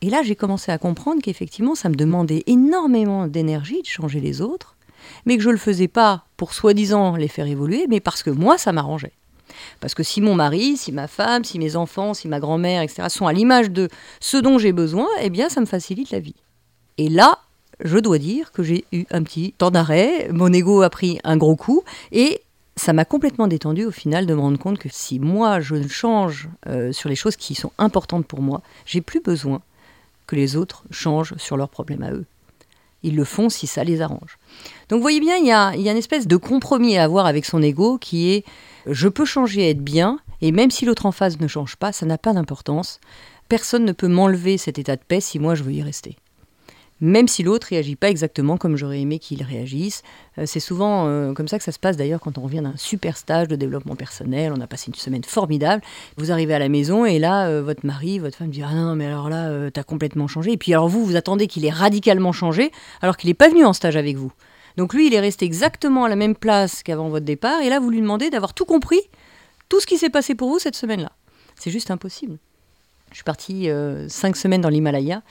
Et 0.00 0.08
là, 0.08 0.22
j'ai 0.22 0.36
commencé 0.36 0.72
à 0.72 0.78
comprendre 0.78 1.20
qu'effectivement, 1.22 1.74
ça 1.74 1.90
me 1.90 1.94
demandait 1.94 2.44
énormément 2.46 3.26
d'énergie 3.26 3.82
de 3.82 3.86
changer 3.86 4.20
les 4.20 4.40
autres, 4.40 4.76
mais 5.26 5.36
que 5.36 5.42
je 5.42 5.50
le 5.50 5.58
faisais 5.58 5.88
pas 5.88 6.24
pour 6.38 6.54
soi-disant 6.54 7.16
les 7.16 7.28
faire 7.28 7.46
évoluer, 7.46 7.86
mais 7.88 8.00
parce 8.00 8.22
que 8.22 8.30
moi, 8.30 8.56
ça 8.56 8.72
m'arrangeait. 8.72 9.12
Parce 9.80 9.94
que 9.94 10.02
si 10.02 10.20
mon 10.20 10.34
mari, 10.34 10.76
si 10.76 10.92
ma 10.92 11.06
femme, 11.08 11.44
si 11.44 11.58
mes 11.58 11.76
enfants, 11.76 12.14
si 12.14 12.28
ma 12.28 12.40
grand-mère, 12.40 12.82
etc., 12.82 13.08
sont 13.08 13.26
à 13.26 13.32
l'image 13.32 13.70
de 13.70 13.88
ce 14.20 14.36
dont 14.36 14.58
j'ai 14.58 14.72
besoin, 14.72 15.06
eh 15.20 15.30
bien, 15.30 15.48
ça 15.48 15.60
me 15.60 15.66
facilite 15.66 16.10
la 16.10 16.20
vie. 16.20 16.34
Et 16.98 17.08
là, 17.08 17.38
je 17.82 17.98
dois 17.98 18.18
dire 18.18 18.52
que 18.52 18.62
j'ai 18.62 18.84
eu 18.92 19.04
un 19.10 19.22
petit 19.22 19.54
temps 19.56 19.70
d'arrêt, 19.70 20.28
mon 20.32 20.52
ego 20.52 20.82
a 20.82 20.90
pris 20.90 21.18
un 21.24 21.36
gros 21.36 21.56
coup 21.56 21.82
et 22.12 22.42
ça 22.76 22.92
m'a 22.92 23.04
complètement 23.04 23.46
détendu 23.46 23.84
au 23.84 23.90
final 23.90 24.26
de 24.26 24.34
me 24.34 24.40
rendre 24.40 24.58
compte 24.58 24.78
que 24.78 24.88
si 24.90 25.18
moi 25.18 25.60
je 25.60 25.86
change 25.88 26.48
euh, 26.66 26.92
sur 26.92 27.08
les 27.08 27.16
choses 27.16 27.36
qui 27.36 27.54
sont 27.54 27.72
importantes 27.78 28.26
pour 28.26 28.42
moi, 28.42 28.62
j'ai 28.86 29.00
plus 29.00 29.20
besoin 29.20 29.60
que 30.26 30.36
les 30.36 30.56
autres 30.56 30.84
changent 30.90 31.34
sur 31.36 31.56
leurs 31.56 31.68
problèmes 31.68 32.02
à 32.02 32.12
eux. 32.12 32.24
Ils 33.02 33.16
le 33.16 33.24
font 33.24 33.48
si 33.48 33.66
ça 33.66 33.82
les 33.82 34.02
arrange. 34.02 34.38
Donc 34.88 34.98
vous 34.98 35.02
voyez 35.02 35.20
bien, 35.20 35.36
il 35.36 35.46
y 35.46 35.52
a, 35.52 35.74
il 35.74 35.80
y 35.80 35.88
a 35.88 35.92
une 35.92 35.98
espèce 35.98 36.26
de 36.26 36.36
compromis 36.36 36.96
à 36.96 37.04
avoir 37.04 37.26
avec 37.26 37.44
son 37.44 37.62
ego 37.62 37.98
qui 37.98 38.30
est 38.30 38.44
je 38.86 39.08
peux 39.08 39.24
changer 39.24 39.62
et 39.62 39.70
être 39.70 39.82
bien, 39.82 40.18
et 40.40 40.52
même 40.52 40.70
si 40.70 40.84
l'autre 40.84 41.06
en 41.06 41.12
face 41.12 41.40
ne 41.40 41.48
change 41.48 41.76
pas, 41.76 41.92
ça 41.92 42.06
n'a 42.06 42.18
pas 42.18 42.32
d'importance. 42.32 43.00
Personne 43.48 43.84
ne 43.84 43.92
peut 43.92 44.08
m'enlever 44.08 44.58
cet 44.58 44.78
état 44.78 44.96
de 44.96 45.02
paix 45.06 45.20
si 45.20 45.38
moi 45.38 45.54
je 45.54 45.62
veux 45.62 45.72
y 45.72 45.82
rester 45.82 46.16
même 47.00 47.28
si 47.28 47.42
l'autre 47.42 47.68
réagit 47.68 47.96
pas 47.96 48.10
exactement 48.10 48.56
comme 48.56 48.76
j'aurais 48.76 49.00
aimé 49.00 49.18
qu'il 49.18 49.42
réagisse. 49.42 50.02
Euh, 50.38 50.44
c'est 50.46 50.60
souvent 50.60 51.06
euh, 51.06 51.32
comme 51.32 51.48
ça 51.48 51.58
que 51.58 51.64
ça 51.64 51.72
se 51.72 51.78
passe 51.78 51.96
d'ailleurs 51.96 52.20
quand 52.20 52.38
on 52.38 52.42
revient 52.42 52.60
d'un 52.60 52.76
super 52.76 53.16
stage 53.16 53.48
de 53.48 53.56
développement 53.56 53.96
personnel, 53.96 54.52
on 54.54 54.60
a 54.60 54.66
passé 54.66 54.88
une 54.88 54.94
semaine 54.94 55.24
formidable, 55.24 55.82
vous 56.16 56.30
arrivez 56.30 56.54
à 56.54 56.58
la 56.58 56.68
maison 56.68 57.04
et 57.04 57.18
là, 57.18 57.48
euh, 57.48 57.62
votre 57.62 57.86
mari, 57.86 58.18
votre 58.18 58.36
femme 58.36 58.50
dit 58.50 58.62
Ah 58.62 58.74
non, 58.74 58.94
mais 58.94 59.06
alors 59.06 59.30
là, 59.30 59.70
tu 59.70 59.80
as 59.80 59.84
complètement 59.84 60.28
changé. 60.28 60.52
Et 60.52 60.56
puis 60.56 60.72
alors 60.72 60.88
vous, 60.88 61.04
vous 61.04 61.16
attendez 61.16 61.46
qu'il 61.46 61.64
ait 61.64 61.70
radicalement 61.70 62.32
changé 62.32 62.70
alors 63.00 63.16
qu'il 63.16 63.28
n'est 63.28 63.34
pas 63.34 63.48
venu 63.48 63.64
en 63.64 63.72
stage 63.72 63.96
avec 63.96 64.16
vous. 64.16 64.32
Donc 64.76 64.94
lui, 64.94 65.06
il 65.06 65.14
est 65.14 65.20
resté 65.20 65.44
exactement 65.44 66.04
à 66.04 66.08
la 66.08 66.16
même 66.16 66.34
place 66.34 66.82
qu'avant 66.82 67.08
votre 67.08 67.26
départ 67.26 67.60
et 67.60 67.68
là, 67.68 67.80
vous 67.80 67.90
lui 67.90 68.00
demandez 68.00 68.30
d'avoir 68.30 68.54
tout 68.54 68.64
compris, 68.64 69.00
tout 69.68 69.80
ce 69.80 69.86
qui 69.86 69.98
s'est 69.98 70.10
passé 70.10 70.34
pour 70.34 70.48
vous 70.48 70.58
cette 70.58 70.76
semaine-là. 70.76 71.12
C'est 71.56 71.70
juste 71.70 71.90
impossible. 71.90 72.38
Je 73.10 73.16
suis 73.16 73.24
partie 73.24 73.68
cinq 74.08 74.36
semaines 74.36 74.60
dans 74.60 74.68
l'Himalaya 74.68 75.22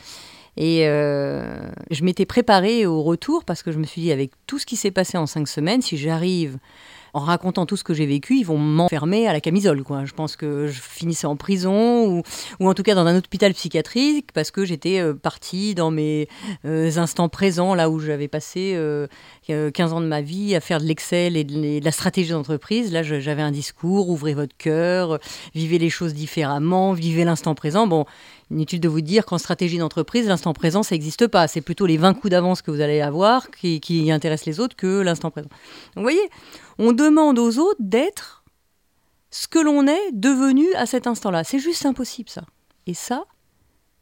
et 0.59 0.87
euh, 0.87 1.57
je 1.89 2.03
m'étais 2.03 2.25
préparée 2.25 2.85
au 2.85 3.01
retour 3.01 3.45
parce 3.45 3.63
que 3.63 3.71
je 3.71 3.79
me 3.79 3.85
suis 3.85 4.01
dit, 4.01 4.11
avec 4.11 4.31
tout 4.45 4.59
ce 4.59 4.65
qui 4.65 4.75
s'est 4.75 4.91
passé 4.91 5.17
en 5.17 5.25
cinq 5.25 5.47
semaines, 5.47 5.81
si 5.81 5.97
j'arrive 5.97 6.57
en 7.13 7.19
racontant 7.19 7.65
tout 7.65 7.77
ce 7.77 7.83
que 7.83 7.93
j'ai 7.93 8.05
vécu, 8.05 8.37
ils 8.37 8.45
vont 8.45 8.57
m'enfermer 8.57 9.27
à 9.27 9.33
la 9.33 9.41
camisole. 9.41 9.83
Quoi. 9.83 10.05
Je 10.05 10.13
pense 10.13 10.35
que 10.35 10.67
je 10.67 10.79
finissais 10.79 11.27
en 11.27 11.35
prison 11.35 12.07
ou, 12.07 12.23
ou 12.59 12.69
en 12.69 12.73
tout 12.73 12.83
cas 12.83 12.95
dans 12.95 13.05
un 13.05 13.17
hôpital 13.17 13.53
psychiatrique 13.53 14.31
parce 14.33 14.51
que 14.51 14.65
j'étais 14.65 14.99
euh, 14.99 15.13
partie 15.13 15.75
dans 15.75 15.91
mes 15.91 16.27
euh, 16.65 16.91
instants 16.97 17.29
présents, 17.29 17.73
là 17.75 17.89
où 17.89 17.99
j'avais 17.99 18.27
passé 18.27 18.77
15 19.47 19.93
ans 19.93 20.01
de 20.01 20.05
ma 20.05 20.21
vie 20.21 20.55
à 20.55 20.59
faire 20.59 20.79
de 20.79 20.85
l'Excel 20.85 21.37
et 21.37 21.43
de, 21.43 21.83
la 21.83 21.91
stratégie 21.91 22.31
d'entreprise. 22.31 22.91
Là, 22.91 23.03
j'avais 23.03 23.41
un 23.41 23.51
discours, 23.51 24.09
ouvrez 24.09 24.33
votre 24.33 24.55
cœur, 24.57 25.19
vivez 25.53 25.79
les 25.79 25.89
choses 25.89 26.13
différemment, 26.13 26.93
vivez 26.93 27.23
l'instant 27.23 27.55
présent. 27.55 27.87
Bon, 27.87 28.05
Inutile 28.51 28.79
de 28.79 28.89
vous 28.89 29.01
dire 29.01 29.25
qu'en 29.25 29.37
stratégie 29.37 29.77
d'entreprise, 29.77 30.27
l'instant 30.27 30.53
présent, 30.53 30.81
ça 30.81 30.95
n'existe 30.95 31.27
pas. 31.27 31.47
C'est 31.47 31.61
plutôt 31.61 31.85
les 31.85 31.97
20 31.97 32.15
coups 32.15 32.31
d'avance 32.31 32.61
que 32.61 32.71
vous 32.71 32.81
allez 32.81 32.99
avoir 32.99 33.51
qui, 33.51 34.11
intéressent 34.11 34.47
les 34.47 34.59
autres 34.59 34.75
que 34.75 35.01
l'instant 35.01 35.29
présent. 35.29 35.49
Vous 35.95 36.01
voyez, 36.01 36.29
on 36.79 36.91
demande 36.91 37.37
aux 37.37 37.59
autres 37.59 37.79
d'être 37.79 38.43
ce 39.29 39.47
que 39.47 39.59
l'on 39.59 39.85
est 39.85 40.11
devenu 40.13 40.65
à 40.73 40.87
cet 40.87 41.05
instant-là. 41.05 41.43
C'est 41.43 41.59
juste 41.59 41.85
impossible, 41.85 42.29
ça. 42.29 42.43
Et 42.87 42.95
ça, 42.95 43.25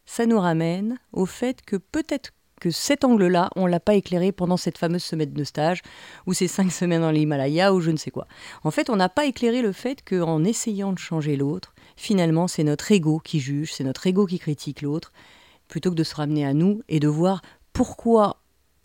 ça 0.06 0.26
nous 0.26 0.40
ramène 0.40 0.98
au 1.12 1.26
fait 1.26 1.62
que 1.66 1.76
peut-être 1.76 2.32
que 2.60 2.72
cet 2.72 3.04
angle-là, 3.04 3.50
on 3.56 3.66
l'a 3.66 3.80
pas 3.80 3.96
éclairé 3.96 4.32
pendant 4.32 4.58
cette 4.58 4.78
fameuse 4.78 5.04
semaine 5.04 5.34
de 5.34 5.44
stage, 5.44 5.82
ou 6.26 6.34
ces 6.34 6.48
cinq 6.48 6.72
semaines 6.72 7.02
dans 7.02 7.12
l'Himalaya, 7.12 7.74
ou 7.74 7.80
je 7.80 7.92
ne 7.92 7.98
sais 7.98 8.12
quoi. 8.12 8.28
En 8.64 8.72
fait, 8.72 8.90
on 8.90 8.96
n'a 8.96 9.10
pas 9.10 9.26
éclairé 9.26 9.62
le 9.62 9.72
fait 9.72 10.04
qu'en 10.08 10.44
essayant 10.44 10.94
de 10.94 11.00
changer 11.00 11.36
l'autre, 11.36 11.74
finalement, 11.96 12.48
c'est 12.48 12.64
notre 12.64 12.92
ego 12.92 13.20
qui 13.20 13.40
juge, 13.40 13.74
c'est 13.74 13.84
notre 13.84 14.08
ego 14.08 14.26
qui 14.26 14.40
critique 14.40 14.82
l'autre, 14.82 15.12
plutôt 15.68 15.92
que 15.92 15.96
de 15.96 16.04
se 16.04 16.16
ramener 16.16 16.46
à 16.46 16.54
nous 16.54 16.82
et 16.88 17.00
de 17.00 17.08
voir 17.08 17.42
pourquoi 17.74 18.38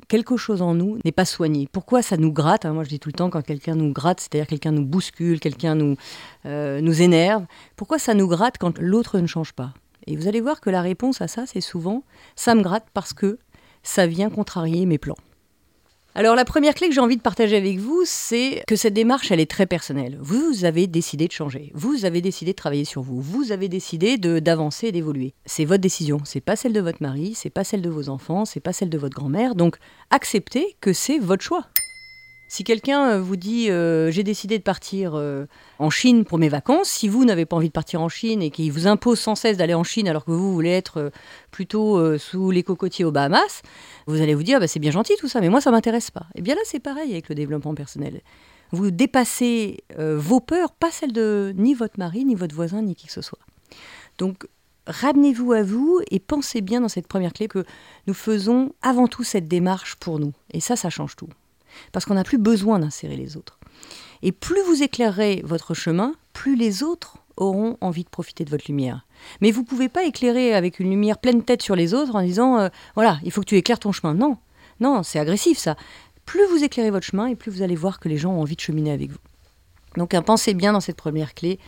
quelque 0.08 0.36
chose 0.36 0.62
en 0.62 0.74
nous 0.74 0.98
n'est 1.04 1.12
pas 1.12 1.24
soigné. 1.24 1.68
Pourquoi 1.70 2.02
ça 2.02 2.16
nous 2.16 2.32
gratte 2.32 2.66
hein, 2.66 2.72
Moi, 2.72 2.84
je 2.84 2.88
dis 2.88 2.98
tout 2.98 3.08
le 3.08 3.14
temps, 3.14 3.30
quand 3.30 3.42
quelqu'un 3.42 3.74
nous 3.74 3.92
gratte, 3.92 4.20
c'est-à-dire 4.20 4.46
quelqu'un 4.46 4.72
nous 4.72 4.84
bouscule, 4.84 5.40
quelqu'un 5.40 5.74
nous, 5.74 5.96
euh, 6.44 6.80
nous 6.80 7.02
énerve, 7.02 7.46
pourquoi 7.76 7.98
ça 7.98 8.14
nous 8.14 8.28
gratte 8.28 8.58
quand 8.58 8.78
l'autre 8.78 9.18
ne 9.20 9.26
change 9.26 9.52
pas? 9.52 9.72
Et 10.06 10.16
vous 10.16 10.28
allez 10.28 10.40
voir 10.40 10.60
que 10.60 10.70
la 10.70 10.82
réponse 10.82 11.20
à 11.20 11.28
ça, 11.28 11.46
c'est 11.46 11.60
souvent, 11.60 12.02
ça 12.34 12.54
me 12.54 12.62
gratte 12.62 12.86
parce 12.92 13.12
que 13.12 13.38
ça 13.82 14.06
vient 14.06 14.30
contrarier 14.30 14.86
mes 14.86 14.98
plans. 14.98 15.16
Alors 16.14 16.36
la 16.36 16.44
première 16.44 16.74
clé 16.74 16.88
que 16.88 16.94
j'ai 16.94 17.00
envie 17.00 17.16
de 17.16 17.22
partager 17.22 17.56
avec 17.56 17.78
vous, 17.78 18.02
c'est 18.04 18.62
que 18.66 18.76
cette 18.76 18.92
démarche, 18.92 19.32
elle 19.32 19.40
est 19.40 19.50
très 19.50 19.64
personnelle. 19.64 20.18
Vous 20.20 20.66
avez 20.66 20.86
décidé 20.86 21.26
de 21.26 21.32
changer, 21.32 21.72
vous 21.74 22.04
avez 22.04 22.20
décidé 22.20 22.52
de 22.52 22.56
travailler 22.56 22.84
sur 22.84 23.00
vous, 23.00 23.22
vous 23.22 23.50
avez 23.50 23.70
décidé 23.70 24.18
d'avancer 24.18 24.88
et 24.88 24.92
d'évoluer. 24.92 25.32
C'est 25.46 25.64
votre 25.64 25.80
décision, 25.80 26.20
c'est 26.24 26.42
pas 26.42 26.54
celle 26.54 26.74
de 26.74 26.80
votre 26.80 27.02
mari, 27.02 27.32
c'est 27.34 27.48
pas 27.48 27.64
celle 27.64 27.80
de 27.80 27.88
vos 27.88 28.10
enfants, 28.10 28.44
c'est 28.44 28.60
pas 28.60 28.74
celle 28.74 28.90
de 28.90 28.98
votre 28.98 29.16
grand-mère. 29.16 29.54
Donc 29.54 29.78
acceptez 30.10 30.76
que 30.82 30.92
c'est 30.92 31.18
votre 31.18 31.42
choix. 31.42 31.71
Si 32.52 32.64
quelqu'un 32.64 33.12
euh, 33.12 33.18
vous 33.18 33.36
dit 33.36 33.70
euh, 33.70 34.10
j'ai 34.10 34.24
décidé 34.24 34.58
de 34.58 34.62
partir 34.62 35.12
euh, 35.14 35.46
en 35.78 35.88
Chine 35.88 36.26
pour 36.26 36.36
mes 36.36 36.50
vacances, 36.50 36.90
si 36.90 37.08
vous 37.08 37.24
n'avez 37.24 37.46
pas 37.46 37.56
envie 37.56 37.68
de 37.68 37.72
partir 37.72 38.02
en 38.02 38.10
Chine 38.10 38.42
et 38.42 38.50
qu'il 38.50 38.70
vous 38.70 38.86
impose 38.86 39.18
sans 39.18 39.34
cesse 39.34 39.56
d'aller 39.56 39.72
en 39.72 39.84
Chine 39.84 40.06
alors 40.06 40.26
que 40.26 40.32
vous 40.32 40.52
voulez 40.52 40.68
être 40.68 41.10
plutôt 41.50 42.18
sous 42.18 42.50
les 42.50 42.62
cocotiers 42.62 43.06
aux 43.06 43.10
Bahamas, 43.10 43.62
vous 44.06 44.20
allez 44.20 44.34
vous 44.34 44.42
dire 44.42 44.60
bah, 44.60 44.66
c'est 44.66 44.80
bien 44.80 44.90
gentil 44.90 45.14
tout 45.18 45.28
ça, 45.28 45.40
mais 45.40 45.48
moi 45.48 45.62
ça 45.62 45.70
m'intéresse 45.70 46.10
pas. 46.10 46.26
Et 46.34 46.40
eh 46.40 46.42
bien 46.42 46.54
là 46.54 46.60
c'est 46.66 46.78
pareil 46.78 47.12
avec 47.12 47.30
le 47.30 47.34
développement 47.34 47.74
personnel. 47.74 48.20
Vous 48.70 48.90
dépassez 48.90 49.82
vos 49.98 50.40
peurs, 50.40 50.72
pas 50.72 50.90
celles 50.90 51.14
de 51.14 51.54
ni 51.56 51.72
votre 51.72 51.98
mari, 51.98 52.26
ni 52.26 52.34
votre 52.34 52.54
voisin, 52.54 52.82
ni 52.82 52.94
qui 52.94 53.06
que 53.06 53.14
ce 53.14 53.22
soit. 53.22 53.40
Donc 54.18 54.46
ramenez-vous 54.86 55.54
à 55.54 55.62
vous 55.62 56.02
et 56.10 56.20
pensez 56.20 56.60
bien 56.60 56.82
dans 56.82 56.90
cette 56.90 57.08
première 57.08 57.32
clé 57.32 57.48
que 57.48 57.64
nous 58.06 58.14
faisons 58.14 58.74
avant 58.82 59.08
tout 59.08 59.24
cette 59.24 59.48
démarche 59.48 59.96
pour 59.96 60.18
nous. 60.18 60.34
Et 60.50 60.60
ça, 60.60 60.76
ça 60.76 60.90
change 60.90 61.16
tout 61.16 61.30
parce 61.92 62.04
qu'on 62.04 62.14
n'a 62.14 62.24
plus 62.24 62.38
besoin 62.38 62.78
d'insérer 62.78 63.16
les 63.16 63.36
autres. 63.36 63.58
Et 64.22 64.32
plus 64.32 64.62
vous 64.62 64.82
éclairerez 64.82 65.42
votre 65.44 65.74
chemin, 65.74 66.14
plus 66.32 66.56
les 66.56 66.82
autres 66.82 67.18
auront 67.36 67.76
envie 67.80 68.04
de 68.04 68.08
profiter 68.08 68.44
de 68.44 68.50
votre 68.50 68.64
lumière. 68.68 69.04
Mais 69.40 69.50
vous 69.50 69.62
ne 69.62 69.66
pouvez 69.66 69.88
pas 69.88 70.04
éclairer 70.04 70.54
avec 70.54 70.80
une 70.80 70.90
lumière 70.90 71.18
pleine 71.18 71.42
tête 71.42 71.62
sur 71.62 71.76
les 71.76 71.94
autres 71.94 72.14
en 72.14 72.22
disant 72.22 72.58
euh, 72.58 72.68
voilà, 72.94 73.18
il 73.24 73.32
faut 73.32 73.40
que 73.40 73.46
tu 73.46 73.56
éclaires 73.56 73.78
ton 73.78 73.92
chemin. 73.92 74.14
Non, 74.14 74.36
non, 74.80 75.02
c'est 75.02 75.18
agressif 75.18 75.58
ça. 75.58 75.76
Plus 76.26 76.46
vous 76.46 76.62
éclairez 76.62 76.90
votre 76.90 77.06
chemin 77.06 77.26
et 77.26 77.34
plus 77.34 77.50
vous 77.50 77.62
allez 77.62 77.76
voir 77.76 78.00
que 78.00 78.08
les 78.08 78.18
gens 78.18 78.32
ont 78.32 78.40
envie 78.40 78.56
de 78.56 78.60
cheminer 78.60 78.92
avec 78.92 79.10
vous. 79.10 79.18
Donc 79.96 80.18
pensez 80.22 80.54
bien 80.54 80.72
dans 80.72 80.80
cette 80.80 80.96
première 80.96 81.34
clé, 81.34 81.58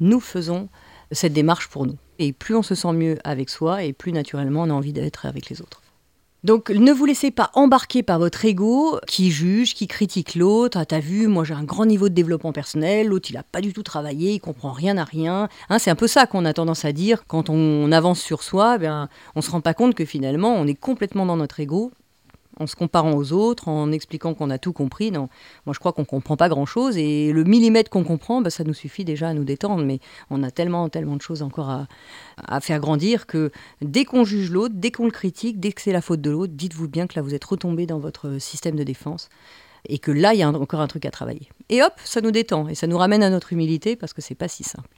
nous 0.00 0.20
faisons 0.20 0.68
cette 1.12 1.32
démarche 1.32 1.68
pour 1.68 1.86
nous. 1.86 1.96
Et 2.18 2.32
plus 2.32 2.54
on 2.54 2.62
se 2.62 2.74
sent 2.74 2.92
mieux 2.92 3.18
avec 3.24 3.50
soi 3.50 3.82
et 3.82 3.92
plus 3.92 4.12
naturellement 4.12 4.62
on 4.62 4.70
a 4.70 4.72
envie 4.72 4.92
d'être 4.92 5.26
avec 5.26 5.50
les 5.50 5.60
autres. 5.60 5.83
Donc 6.44 6.68
ne 6.68 6.92
vous 6.92 7.06
laissez 7.06 7.30
pas 7.30 7.50
embarquer 7.54 8.02
par 8.02 8.18
votre 8.18 8.44
ego 8.44 9.00
qui 9.06 9.30
juge, 9.30 9.72
qui 9.72 9.86
critique 9.86 10.34
l'autre. 10.34 10.76
Ah, 10.78 10.84
t'as 10.84 11.00
vu, 11.00 11.26
moi 11.26 11.42
j'ai 11.42 11.54
un 11.54 11.64
grand 11.64 11.86
niveau 11.86 12.10
de 12.10 12.14
développement 12.14 12.52
personnel, 12.52 13.06
l'autre 13.06 13.30
il 13.30 13.38
a 13.38 13.42
pas 13.42 13.62
du 13.62 13.72
tout 13.72 13.82
travaillé, 13.82 14.34
il 14.34 14.40
comprend 14.40 14.70
rien 14.70 14.98
à 14.98 15.04
rien. 15.04 15.48
Hein, 15.70 15.78
c'est 15.78 15.90
un 15.90 15.94
peu 15.94 16.06
ça 16.06 16.26
qu'on 16.26 16.44
a 16.44 16.52
tendance 16.52 16.84
à 16.84 16.92
dire 16.92 17.24
quand 17.26 17.48
on 17.48 17.90
avance 17.92 18.20
sur 18.20 18.42
soi. 18.42 18.74
Eh 18.76 18.78
bien, 18.78 19.08
on 19.34 19.40
se 19.40 19.50
rend 19.50 19.62
pas 19.62 19.72
compte 19.72 19.94
que 19.94 20.04
finalement 20.04 20.54
on 20.54 20.66
est 20.66 20.74
complètement 20.74 21.24
dans 21.24 21.38
notre 21.38 21.60
ego 21.60 21.92
en 22.58 22.66
se 22.66 22.76
comparant 22.76 23.14
aux 23.14 23.32
autres, 23.32 23.68
en 23.68 23.92
expliquant 23.92 24.34
qu'on 24.34 24.50
a 24.50 24.58
tout 24.58 24.72
compris. 24.72 25.10
Non, 25.10 25.28
moi 25.66 25.74
je 25.74 25.78
crois 25.78 25.92
qu'on 25.92 26.04
comprend 26.04 26.36
pas 26.36 26.48
grand-chose 26.48 26.96
et 26.96 27.32
le 27.32 27.44
millimètre 27.44 27.90
qu'on 27.90 28.04
comprend, 28.04 28.40
bah, 28.40 28.50
ça 28.50 28.64
nous 28.64 28.74
suffit 28.74 29.04
déjà 29.04 29.28
à 29.28 29.34
nous 29.34 29.44
détendre. 29.44 29.84
Mais 29.84 30.00
on 30.30 30.42
a 30.42 30.50
tellement, 30.50 30.88
tellement 30.88 31.16
de 31.16 31.22
choses 31.22 31.42
encore 31.42 31.70
à, 31.70 31.86
à 32.36 32.60
faire 32.60 32.80
grandir 32.80 33.26
que 33.26 33.50
dès 33.80 34.04
qu'on 34.04 34.24
juge 34.24 34.50
l'autre, 34.50 34.74
dès 34.76 34.90
qu'on 34.90 35.06
le 35.06 35.10
critique, 35.10 35.60
dès 35.60 35.72
que 35.72 35.80
c'est 35.80 35.92
la 35.92 36.00
faute 36.00 36.20
de 36.20 36.30
l'autre, 36.30 36.52
dites-vous 36.54 36.88
bien 36.88 37.06
que 37.06 37.14
là 37.16 37.22
vous 37.22 37.34
êtes 37.34 37.44
retombé 37.44 37.86
dans 37.86 37.98
votre 37.98 38.38
système 38.38 38.76
de 38.76 38.84
défense 38.84 39.28
et 39.88 39.98
que 39.98 40.10
là 40.10 40.34
il 40.34 40.40
y 40.40 40.42
a 40.42 40.48
encore 40.48 40.80
un 40.80 40.86
truc 40.86 41.04
à 41.04 41.10
travailler. 41.10 41.48
Et 41.68 41.82
hop, 41.82 41.92
ça 42.04 42.20
nous 42.20 42.30
détend 42.30 42.68
et 42.68 42.74
ça 42.74 42.86
nous 42.86 42.98
ramène 42.98 43.22
à 43.22 43.30
notre 43.30 43.52
humilité 43.52 43.96
parce 43.96 44.12
que 44.12 44.22
c'est 44.22 44.34
pas 44.34 44.48
si 44.48 44.64
simple. 44.64 44.88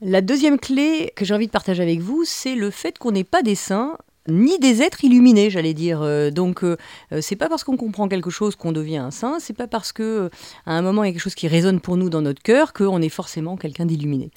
La 0.00 0.20
deuxième 0.20 0.58
clé 0.58 1.12
que 1.16 1.24
j'ai 1.24 1.34
envie 1.34 1.48
de 1.48 1.52
partager 1.52 1.82
avec 1.82 2.00
vous, 2.00 2.24
c'est 2.24 2.54
le 2.54 2.70
fait 2.70 2.98
qu'on 2.98 3.10
n'est 3.10 3.24
pas 3.24 3.42
des 3.42 3.56
saints 3.56 3.98
ni 4.28 4.58
des 4.58 4.82
êtres 4.82 5.04
illuminés, 5.04 5.50
j'allais 5.50 5.74
dire. 5.74 6.02
Euh, 6.02 6.30
donc, 6.30 6.62
euh, 6.62 6.76
euh, 7.12 7.20
c'est 7.20 7.36
pas 7.36 7.48
parce 7.48 7.64
qu'on 7.64 7.76
comprend 7.76 8.08
quelque 8.08 8.30
chose 8.30 8.56
qu'on 8.56 8.72
devient 8.72 8.98
un 8.98 9.10
saint, 9.10 9.38
c'est 9.40 9.56
pas 9.56 9.66
parce 9.66 9.92
que 9.92 10.30
à 10.66 10.72
un 10.72 10.82
moment 10.82 11.04
il 11.04 11.08
y 11.08 11.10
a 11.10 11.12
quelque 11.12 11.22
chose 11.22 11.34
qui 11.34 11.48
résonne 11.48 11.80
pour 11.80 11.96
nous 11.96 12.10
dans 12.10 12.22
notre 12.22 12.42
cœur 12.42 12.72
qu'on 12.72 13.02
est 13.02 13.08
forcément 13.08 13.56
quelqu'un 13.56 13.86
d'illuminé. 13.86 14.30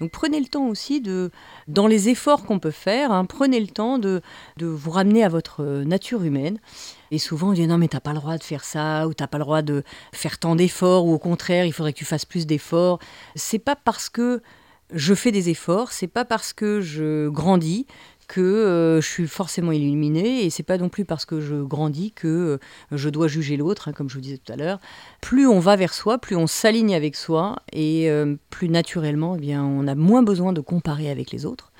Donc 0.00 0.12
prenez 0.12 0.40
le 0.40 0.46
temps 0.46 0.66
aussi 0.66 1.02
de, 1.02 1.30
dans 1.68 1.86
les 1.86 2.08
efforts 2.08 2.44
qu'on 2.46 2.58
peut 2.58 2.70
faire, 2.70 3.12
hein, 3.12 3.26
prenez 3.26 3.60
le 3.60 3.66
temps 3.66 3.98
de, 3.98 4.22
de, 4.56 4.64
vous 4.66 4.90
ramener 4.90 5.22
à 5.22 5.28
votre 5.28 5.62
nature 5.62 6.24
humaine. 6.24 6.58
Et 7.10 7.18
souvent 7.18 7.50
on 7.50 7.52
dit 7.52 7.66
non 7.66 7.76
mais 7.76 7.88
t'as 7.88 8.00
pas 8.00 8.14
le 8.14 8.18
droit 8.18 8.38
de 8.38 8.42
faire 8.42 8.64
ça, 8.64 9.06
ou 9.06 9.12
t'as 9.12 9.26
pas 9.26 9.36
le 9.36 9.44
droit 9.44 9.60
de 9.60 9.82
faire 10.12 10.38
tant 10.38 10.56
d'efforts, 10.56 11.04
ou 11.04 11.12
au 11.12 11.18
contraire 11.18 11.66
il 11.66 11.72
faudrait 11.72 11.92
que 11.92 11.98
tu 11.98 12.06
fasses 12.06 12.24
plus 12.24 12.46
d'efforts. 12.46 12.98
C'est 13.34 13.58
pas 13.58 13.76
parce 13.76 14.08
que 14.08 14.40
je 14.92 15.14
fais 15.14 15.32
des 15.32 15.50
efforts, 15.50 15.92
c'est 15.92 16.08
pas 16.08 16.24
parce 16.24 16.52
que 16.52 16.80
je 16.80 17.28
grandis 17.28 17.86
que 18.30 18.40
euh, 18.40 19.00
je 19.00 19.08
suis 19.08 19.26
forcément 19.26 19.72
illuminée 19.72 20.44
et 20.44 20.50
c'est 20.50 20.62
pas 20.62 20.78
non 20.78 20.88
plus 20.88 21.04
parce 21.04 21.24
que 21.24 21.40
je 21.40 21.56
grandis 21.56 22.12
que 22.12 22.28
euh, 22.28 22.58
je 22.92 23.08
dois 23.08 23.26
juger 23.26 23.56
l'autre, 23.56 23.88
hein, 23.88 23.92
comme 23.92 24.08
je 24.08 24.14
vous 24.14 24.20
disais 24.20 24.38
tout 24.38 24.52
à 24.52 24.56
l'heure. 24.56 24.78
Plus 25.20 25.48
on 25.48 25.58
va 25.58 25.74
vers 25.74 25.92
soi, 25.92 26.18
plus 26.18 26.36
on 26.36 26.46
s'aligne 26.46 26.94
avec 26.94 27.16
soi 27.16 27.56
et 27.72 28.08
euh, 28.08 28.36
plus 28.48 28.68
naturellement, 28.68 29.34
eh 29.34 29.40
bien, 29.40 29.64
on 29.64 29.88
a 29.88 29.96
moins 29.96 30.22
besoin 30.22 30.52
de 30.52 30.60
comparer 30.60 31.10
avec 31.10 31.32
les 31.32 31.44
autres 31.44 31.72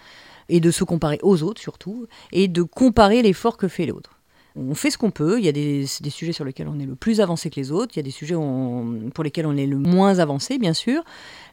et 0.49 0.59
de 0.59 0.73
se 0.73 0.83
comparer 0.83 1.21
aux 1.23 1.45
autres 1.45 1.61
surtout 1.61 2.09
et 2.33 2.49
de 2.49 2.63
comparer 2.63 3.23
l'effort 3.23 3.57
que 3.57 3.69
fait 3.69 3.87
l'autre. 3.87 4.20
On 4.57 4.75
fait 4.75 4.91
ce 4.91 4.99
qu'on 4.99 5.11
peut. 5.11 5.39
Il 5.39 5.45
y 5.45 5.49
a 5.49 5.53
des, 5.53 5.87
sujets 5.87 6.33
sur 6.33 6.45
lesquels 6.45 6.69
on 6.69 6.79
est 6.81 6.87
le 6.87 6.95
plus 6.95 7.21
avancé 7.21 7.51
que 7.51 7.57
les 7.57 7.71
autres. 7.71 7.93
Il 7.95 7.99
y 7.99 8.01
a 8.01 8.03
des 8.03 8.11
sujets 8.11 8.35
pour 8.35 9.25
lesquels 9.25 9.47
on 9.47 9.57
est 9.57 9.67
le 9.67 9.79
moins 9.79 10.19
avancé, 10.19 10.59
bien 10.59 10.73
sûr. 10.73 11.03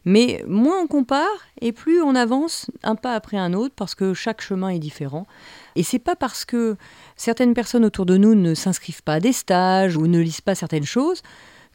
Mais 0.06 0.44
moins 0.48 0.82
on 0.82 0.88
compare 0.88 1.28
et 1.62 1.72
plus 1.72 2.02
on 2.02 2.16
avance 2.16 2.72
un 2.84 2.96
pas 2.96 3.14
après 3.14 3.38
un 3.38 3.54
autre 3.54 3.74
parce 3.76 3.94
que 3.94 4.14
chaque 4.14 4.42
chemin 4.42 4.70
est 4.70 4.80
différent. 4.80 5.28
Et 5.76 5.84
c'est 5.84 6.00
pas 6.00 6.16
parce 6.16 6.46
que 6.46 6.76
certaines 7.16 7.54
personnes 7.54 7.86
autour 7.86 8.06
de 8.06 8.18
nous 8.18 8.34
ne 8.34 8.54
s'inscrivent 8.56 9.04
pas 9.04 9.16
à 9.16 9.20
des 9.20 9.34
stages 9.34 9.98
ou 9.98 10.08
ne 10.08 10.20
lisent 10.20 10.42
pas 10.42 10.56
certaines 10.56 10.86
choses 10.86 11.22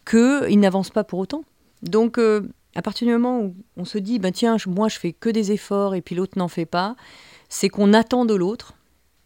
qu'ils 0.04 0.58
n'avancent 0.58 0.90
pas 0.90 1.04
pour 1.04 1.20
autant. 1.20 1.44
Donc 1.82 2.18
euh, 2.18 2.42
à 2.74 2.82
partir 2.82 3.06
du 3.06 3.12
moment 3.12 3.40
où 3.40 3.54
on 3.76 3.84
se 3.84 3.98
dit 3.98 4.18
ben 4.18 4.32
tiens 4.32 4.56
moi 4.66 4.88
je 4.88 4.98
fais 4.98 5.12
que 5.12 5.28
des 5.28 5.52
efforts 5.52 5.94
et 5.94 6.00
puis 6.00 6.14
l'autre 6.14 6.38
n'en 6.38 6.48
fait 6.48 6.66
pas, 6.66 6.96
c'est 7.48 7.68
qu'on 7.68 7.92
attend 7.92 8.24
de 8.24 8.34
l'autre 8.34 8.74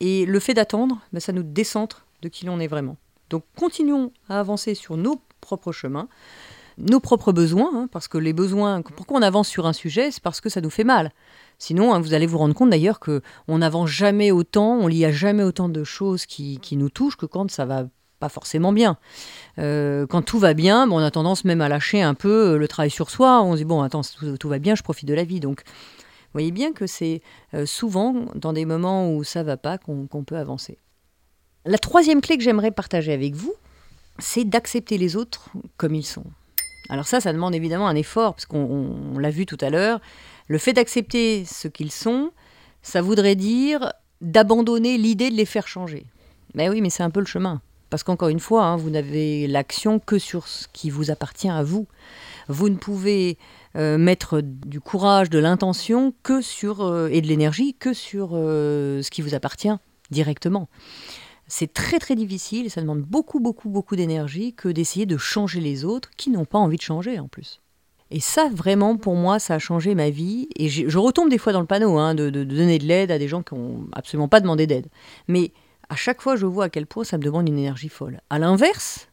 et 0.00 0.26
le 0.26 0.40
fait 0.40 0.54
d'attendre, 0.54 1.00
ben, 1.12 1.20
ça 1.20 1.32
nous 1.32 1.42
décentre 1.42 2.06
de 2.22 2.28
qui 2.28 2.46
l'on 2.46 2.60
est 2.60 2.66
vraiment. 2.66 2.96
Donc 3.30 3.44
continuons 3.56 4.12
à 4.28 4.38
avancer 4.38 4.74
sur 4.74 4.96
nos 4.96 5.20
propres 5.40 5.72
chemins 5.72 6.08
nos 6.78 7.00
propres 7.00 7.32
besoins, 7.32 7.70
hein, 7.74 7.88
parce 7.90 8.08
que 8.08 8.18
les 8.18 8.32
besoins, 8.32 8.82
pourquoi 8.82 9.18
on 9.18 9.22
avance 9.22 9.48
sur 9.48 9.66
un 9.66 9.72
sujet, 9.72 10.10
c'est 10.10 10.22
parce 10.22 10.40
que 10.40 10.48
ça 10.48 10.60
nous 10.60 10.70
fait 10.70 10.84
mal. 10.84 11.12
Sinon, 11.58 11.94
hein, 11.94 12.00
vous 12.00 12.12
allez 12.12 12.26
vous 12.26 12.38
rendre 12.38 12.54
compte 12.54 12.70
d'ailleurs 12.70 13.00
que 13.00 13.22
on 13.48 13.58
n'avance 13.58 13.88
jamais 13.88 14.30
autant, 14.30 14.74
on 14.74 14.86
lit 14.86 15.04
à 15.04 15.12
jamais 15.12 15.42
autant 15.42 15.68
de 15.68 15.84
choses 15.84 16.26
qui, 16.26 16.60
nous 16.72 16.90
touchent 16.90 17.16
que 17.16 17.26
quand 17.26 17.50
ça 17.50 17.64
va 17.64 17.84
pas 18.18 18.28
forcément 18.28 18.72
bien. 18.72 18.96
Euh, 19.58 20.06
quand 20.06 20.22
tout 20.22 20.38
va 20.38 20.54
bien, 20.54 20.90
on 20.90 20.98
a 20.98 21.10
tendance 21.10 21.44
même 21.44 21.60
à 21.60 21.68
lâcher 21.68 22.02
un 22.02 22.14
peu 22.14 22.56
le 22.56 22.68
travail 22.68 22.90
sur 22.90 23.10
soi. 23.10 23.42
On 23.42 23.52
se 23.52 23.58
dit 23.58 23.64
bon, 23.64 23.82
attends, 23.82 24.02
tout, 24.38 24.48
va 24.48 24.58
bien, 24.58 24.74
je 24.74 24.82
profite 24.82 25.08
de 25.08 25.14
la 25.14 25.24
vie. 25.24 25.40
Donc, 25.40 25.62
voyez 26.36 26.52
bien 26.52 26.72
que 26.72 26.86
c'est 26.86 27.22
euh, 27.54 27.64
souvent 27.64 28.26
dans 28.34 28.52
des 28.52 28.66
moments 28.66 29.10
où 29.10 29.24
ça 29.24 29.42
va 29.42 29.56
pas 29.56 29.78
qu'on 29.78 30.06
peut 30.06 30.36
avancer. 30.36 30.78
La 31.64 31.78
troisième 31.78 32.20
clé 32.20 32.36
que 32.36 32.44
j'aimerais 32.44 32.70
partager 32.70 33.12
avec 33.12 33.34
vous, 33.34 33.54
c'est 34.18 34.44
d'accepter 34.44 34.98
les 34.98 35.16
autres 35.16 35.48
comme 35.78 35.94
ils 35.94 36.04
sont. 36.04 36.24
Alors 36.90 37.06
ça, 37.06 37.20
ça 37.20 37.32
demande 37.32 37.54
évidemment 37.54 37.88
un 37.88 37.96
effort, 37.96 38.34
parce 38.34 38.44
qu'on 38.44 39.18
l'a 39.18 39.30
vu 39.30 39.46
tout 39.46 39.56
à 39.60 39.70
l'heure. 39.70 40.00
Le 40.46 40.58
fait 40.58 40.74
d'accepter 40.74 41.44
ce 41.46 41.68
qu'ils 41.68 41.90
sont, 41.90 42.32
ça 42.82 43.00
voudrait 43.00 43.34
dire 43.34 43.92
d'abandonner 44.20 44.98
l'idée 44.98 45.30
de 45.30 45.36
les 45.36 45.46
faire 45.46 45.66
changer. 45.66 46.06
Mais 46.54 46.68
oui, 46.68 46.82
mais 46.82 46.90
c'est 46.90 47.02
un 47.02 47.10
peu 47.10 47.20
le 47.20 47.26
chemin. 47.26 47.62
Parce 47.90 48.02
qu'encore 48.02 48.28
une 48.28 48.40
fois, 48.40 48.64
hein, 48.64 48.76
vous 48.76 48.90
n'avez 48.90 49.46
l'action 49.46 49.98
que 49.98 50.18
sur 50.18 50.48
ce 50.48 50.66
qui 50.72 50.90
vous 50.90 51.10
appartient 51.10 51.48
à 51.48 51.62
vous. 51.62 51.86
Vous 52.48 52.68
ne 52.68 52.76
pouvez 52.76 53.38
euh, 53.76 53.98
mettre 53.98 54.40
du 54.40 54.80
courage, 54.80 55.30
de 55.30 55.38
l'intention 55.38 56.14
que 56.22 56.40
sur 56.40 56.82
euh, 56.82 57.08
et 57.08 57.20
de 57.20 57.26
l'énergie 57.26 57.74
que 57.74 57.92
sur 57.92 58.30
euh, 58.32 59.02
ce 59.02 59.10
qui 59.10 59.22
vous 59.22 59.34
appartient 59.34 59.74
directement. 60.10 60.68
C'est 61.48 61.72
très 61.72 61.98
très 61.98 62.16
difficile 62.16 62.66
et 62.66 62.68
ça 62.68 62.80
demande 62.80 63.02
beaucoup 63.02 63.38
beaucoup 63.38 63.68
beaucoup 63.68 63.94
d'énergie 63.94 64.52
que 64.52 64.68
d'essayer 64.68 65.06
de 65.06 65.16
changer 65.16 65.60
les 65.60 65.84
autres 65.84 66.10
qui 66.16 66.30
n'ont 66.30 66.44
pas 66.44 66.58
envie 66.58 66.76
de 66.76 66.82
changer 66.82 67.20
en 67.20 67.28
plus. 67.28 67.60
Et 68.10 68.20
ça, 68.20 68.48
vraiment, 68.52 68.96
pour 68.96 69.14
moi, 69.16 69.38
ça 69.38 69.54
a 69.54 69.58
changé 69.58 69.94
ma 69.94 70.10
vie. 70.10 70.48
Et 70.56 70.68
je 70.68 70.98
retombe 70.98 71.28
des 71.28 71.38
fois 71.38 71.52
dans 71.52 71.60
le 71.60 71.66
panneau 71.66 71.98
hein, 71.98 72.14
de, 72.14 72.30
donner 72.30 72.78
de 72.78 72.84
l'aide 72.84 73.10
à 73.10 73.18
des 73.18 73.28
gens 73.28 73.42
qui 73.42 73.54
n'ont 73.54 73.86
absolument 73.92 74.28
pas 74.28 74.40
demandé 74.40 74.66
d'aide. 74.66 74.86
Mais 75.28 75.52
à 75.88 75.96
chaque 75.96 76.20
fois, 76.20 76.36
je 76.36 76.46
vois 76.46 76.64
à 76.64 76.68
quel 76.68 76.86
point 76.86 77.04
ça 77.04 77.18
me 77.18 77.22
demande 77.22 77.48
une 77.48 77.58
énergie 77.58 77.88
folle. 77.88 78.20
À 78.30 78.38
l'inverse, 78.38 79.08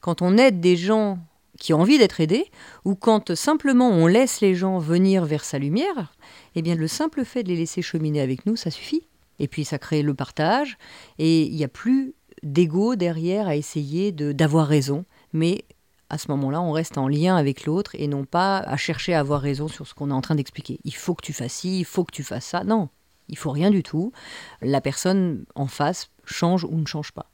quand 0.00 0.22
on 0.22 0.36
aide 0.36 0.60
des 0.60 0.76
gens 0.76 1.18
qui 1.58 1.74
ont 1.74 1.80
envie 1.80 1.98
d'être 1.98 2.20
aidés, 2.20 2.50
ou 2.84 2.94
quand 2.94 3.34
simplement 3.34 3.88
on 3.88 4.06
laisse 4.06 4.40
les 4.40 4.54
gens 4.54 4.78
venir 4.78 5.24
vers 5.24 5.44
sa 5.44 5.58
lumière, 5.58 6.14
eh 6.54 6.62
bien 6.62 6.74
le 6.74 6.88
simple 6.88 7.24
fait 7.24 7.42
de 7.42 7.48
les 7.48 7.56
laisser 7.56 7.82
cheminer 7.82 8.20
avec 8.20 8.46
nous, 8.46 8.56
ça 8.56 8.70
suffit. 8.70 9.06
Et 9.38 9.48
puis 9.48 9.64
ça 9.64 9.78
crée 9.78 10.02
le 10.02 10.14
partage. 10.14 10.78
Et 11.18 11.42
il 11.42 11.54
n'y 11.54 11.64
a 11.64 11.68
plus 11.68 12.14
d'ego 12.42 12.96
derrière 12.96 13.48
à 13.48 13.56
essayer 13.56 14.12
d'avoir 14.12 14.66
raison. 14.66 15.04
Mais 15.32 15.64
à 16.10 16.18
ce 16.18 16.30
moment-là, 16.30 16.60
on 16.60 16.72
reste 16.72 16.98
en 16.98 17.08
lien 17.08 17.36
avec 17.36 17.64
l'autre 17.64 17.92
et 17.94 18.06
non 18.06 18.24
pas 18.24 18.58
à 18.58 18.76
chercher 18.76 19.14
à 19.14 19.20
avoir 19.20 19.40
raison 19.40 19.68
sur 19.68 19.86
ce 19.86 19.94
qu'on 19.94 20.10
est 20.10 20.14
en 20.14 20.20
train 20.20 20.34
d'expliquer. 20.34 20.78
Il 20.84 20.94
faut 20.94 21.14
que 21.14 21.24
tu 21.24 21.32
fasses 21.32 21.54
ci, 21.54 21.80
il 21.80 21.84
faut 21.84 22.04
que 22.04 22.14
tu 22.14 22.22
fasses 22.22 22.46
ça. 22.46 22.64
Non, 22.64 22.88
il 23.28 23.38
faut 23.38 23.50
rien 23.50 23.70
du 23.70 23.82
tout. 23.82 24.12
La 24.60 24.80
personne 24.80 25.44
en 25.54 25.66
face 25.66 26.10
change 26.24 26.64
ou 26.64 26.76
ne 26.76 26.86
change 26.86 27.12
pas. 27.12 27.30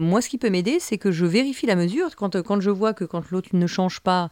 Moi, 0.00 0.22
ce 0.22 0.28
qui 0.28 0.38
peut 0.38 0.50
m'aider, 0.50 0.78
c'est 0.78 0.96
que 0.96 1.10
je 1.10 1.26
vérifie 1.26 1.66
la 1.66 1.74
mesure. 1.74 2.14
Quand, 2.14 2.40
quand 2.42 2.60
je 2.60 2.70
vois 2.70 2.94
que 2.94 3.04
quand 3.04 3.30
l'autre 3.30 3.48
ne 3.52 3.66
change 3.66 3.98
pas 3.98 4.28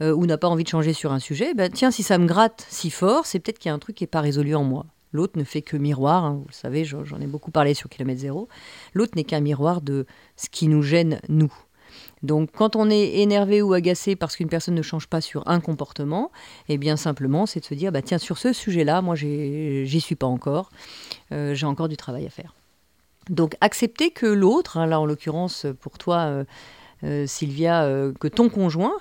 euh, 0.00 0.12
ou 0.12 0.26
n'a 0.26 0.38
pas 0.38 0.46
envie 0.46 0.62
de 0.62 0.68
changer 0.68 0.92
sur 0.92 1.12
un 1.12 1.18
sujet, 1.18 1.54
ben, 1.54 1.72
tiens, 1.72 1.90
si 1.90 2.04
ça 2.04 2.18
me 2.18 2.26
gratte 2.26 2.64
si 2.68 2.88
fort, 2.88 3.26
c'est 3.26 3.40
peut-être 3.40 3.58
qu'il 3.58 3.68
y 3.68 3.72
a 3.72 3.74
un 3.74 3.80
truc 3.80 3.96
qui 3.96 4.04
n'est 4.04 4.08
pas 4.08 4.20
résolu 4.20 4.54
en 4.54 4.62
moi. 4.62 4.86
L'autre 5.12 5.38
ne 5.38 5.44
fait 5.44 5.62
que 5.62 5.76
miroir, 5.76 6.24
hein, 6.24 6.34
vous 6.34 6.46
le 6.46 6.52
savez, 6.52 6.84
j'en 6.84 7.20
ai 7.20 7.26
beaucoup 7.26 7.50
parlé 7.50 7.74
sur 7.74 7.88
Kilomètre 7.88 8.20
Zéro. 8.20 8.48
L'autre 8.94 9.12
n'est 9.16 9.24
qu'un 9.24 9.40
miroir 9.40 9.80
de 9.80 10.06
ce 10.36 10.48
qui 10.50 10.68
nous 10.68 10.82
gêne, 10.82 11.20
nous. 11.28 11.52
Donc 12.22 12.50
quand 12.52 12.76
on 12.76 12.90
est 12.90 13.18
énervé 13.18 13.62
ou 13.62 13.72
agacé 13.72 14.16
parce 14.16 14.36
qu'une 14.36 14.48
personne 14.48 14.74
ne 14.74 14.82
change 14.82 15.06
pas 15.06 15.20
sur 15.20 15.46
un 15.48 15.60
comportement, 15.60 16.30
eh 16.68 16.76
bien 16.76 16.96
simplement 16.96 17.46
c'est 17.46 17.60
de 17.60 17.64
se 17.64 17.74
dire, 17.74 17.90
bah, 17.90 18.02
tiens, 18.02 18.18
sur 18.18 18.38
ce 18.38 18.52
sujet-là, 18.52 19.02
moi 19.02 19.14
j'y 19.14 20.00
suis 20.00 20.16
pas 20.16 20.26
encore, 20.26 20.70
euh, 21.32 21.54
j'ai 21.54 21.66
encore 21.66 21.88
du 21.88 21.96
travail 21.96 22.26
à 22.26 22.30
faire. 22.30 22.54
Donc 23.30 23.56
accepter 23.60 24.10
que 24.10 24.26
l'autre, 24.26 24.76
hein, 24.76 24.86
là 24.86 25.00
en 25.00 25.06
l'occurrence 25.06 25.66
pour 25.80 25.98
toi 25.98 26.18
euh, 26.18 26.44
euh, 27.04 27.26
Sylvia, 27.26 27.88
que 28.20 28.28
ton 28.28 28.48
conjoint 28.48 28.96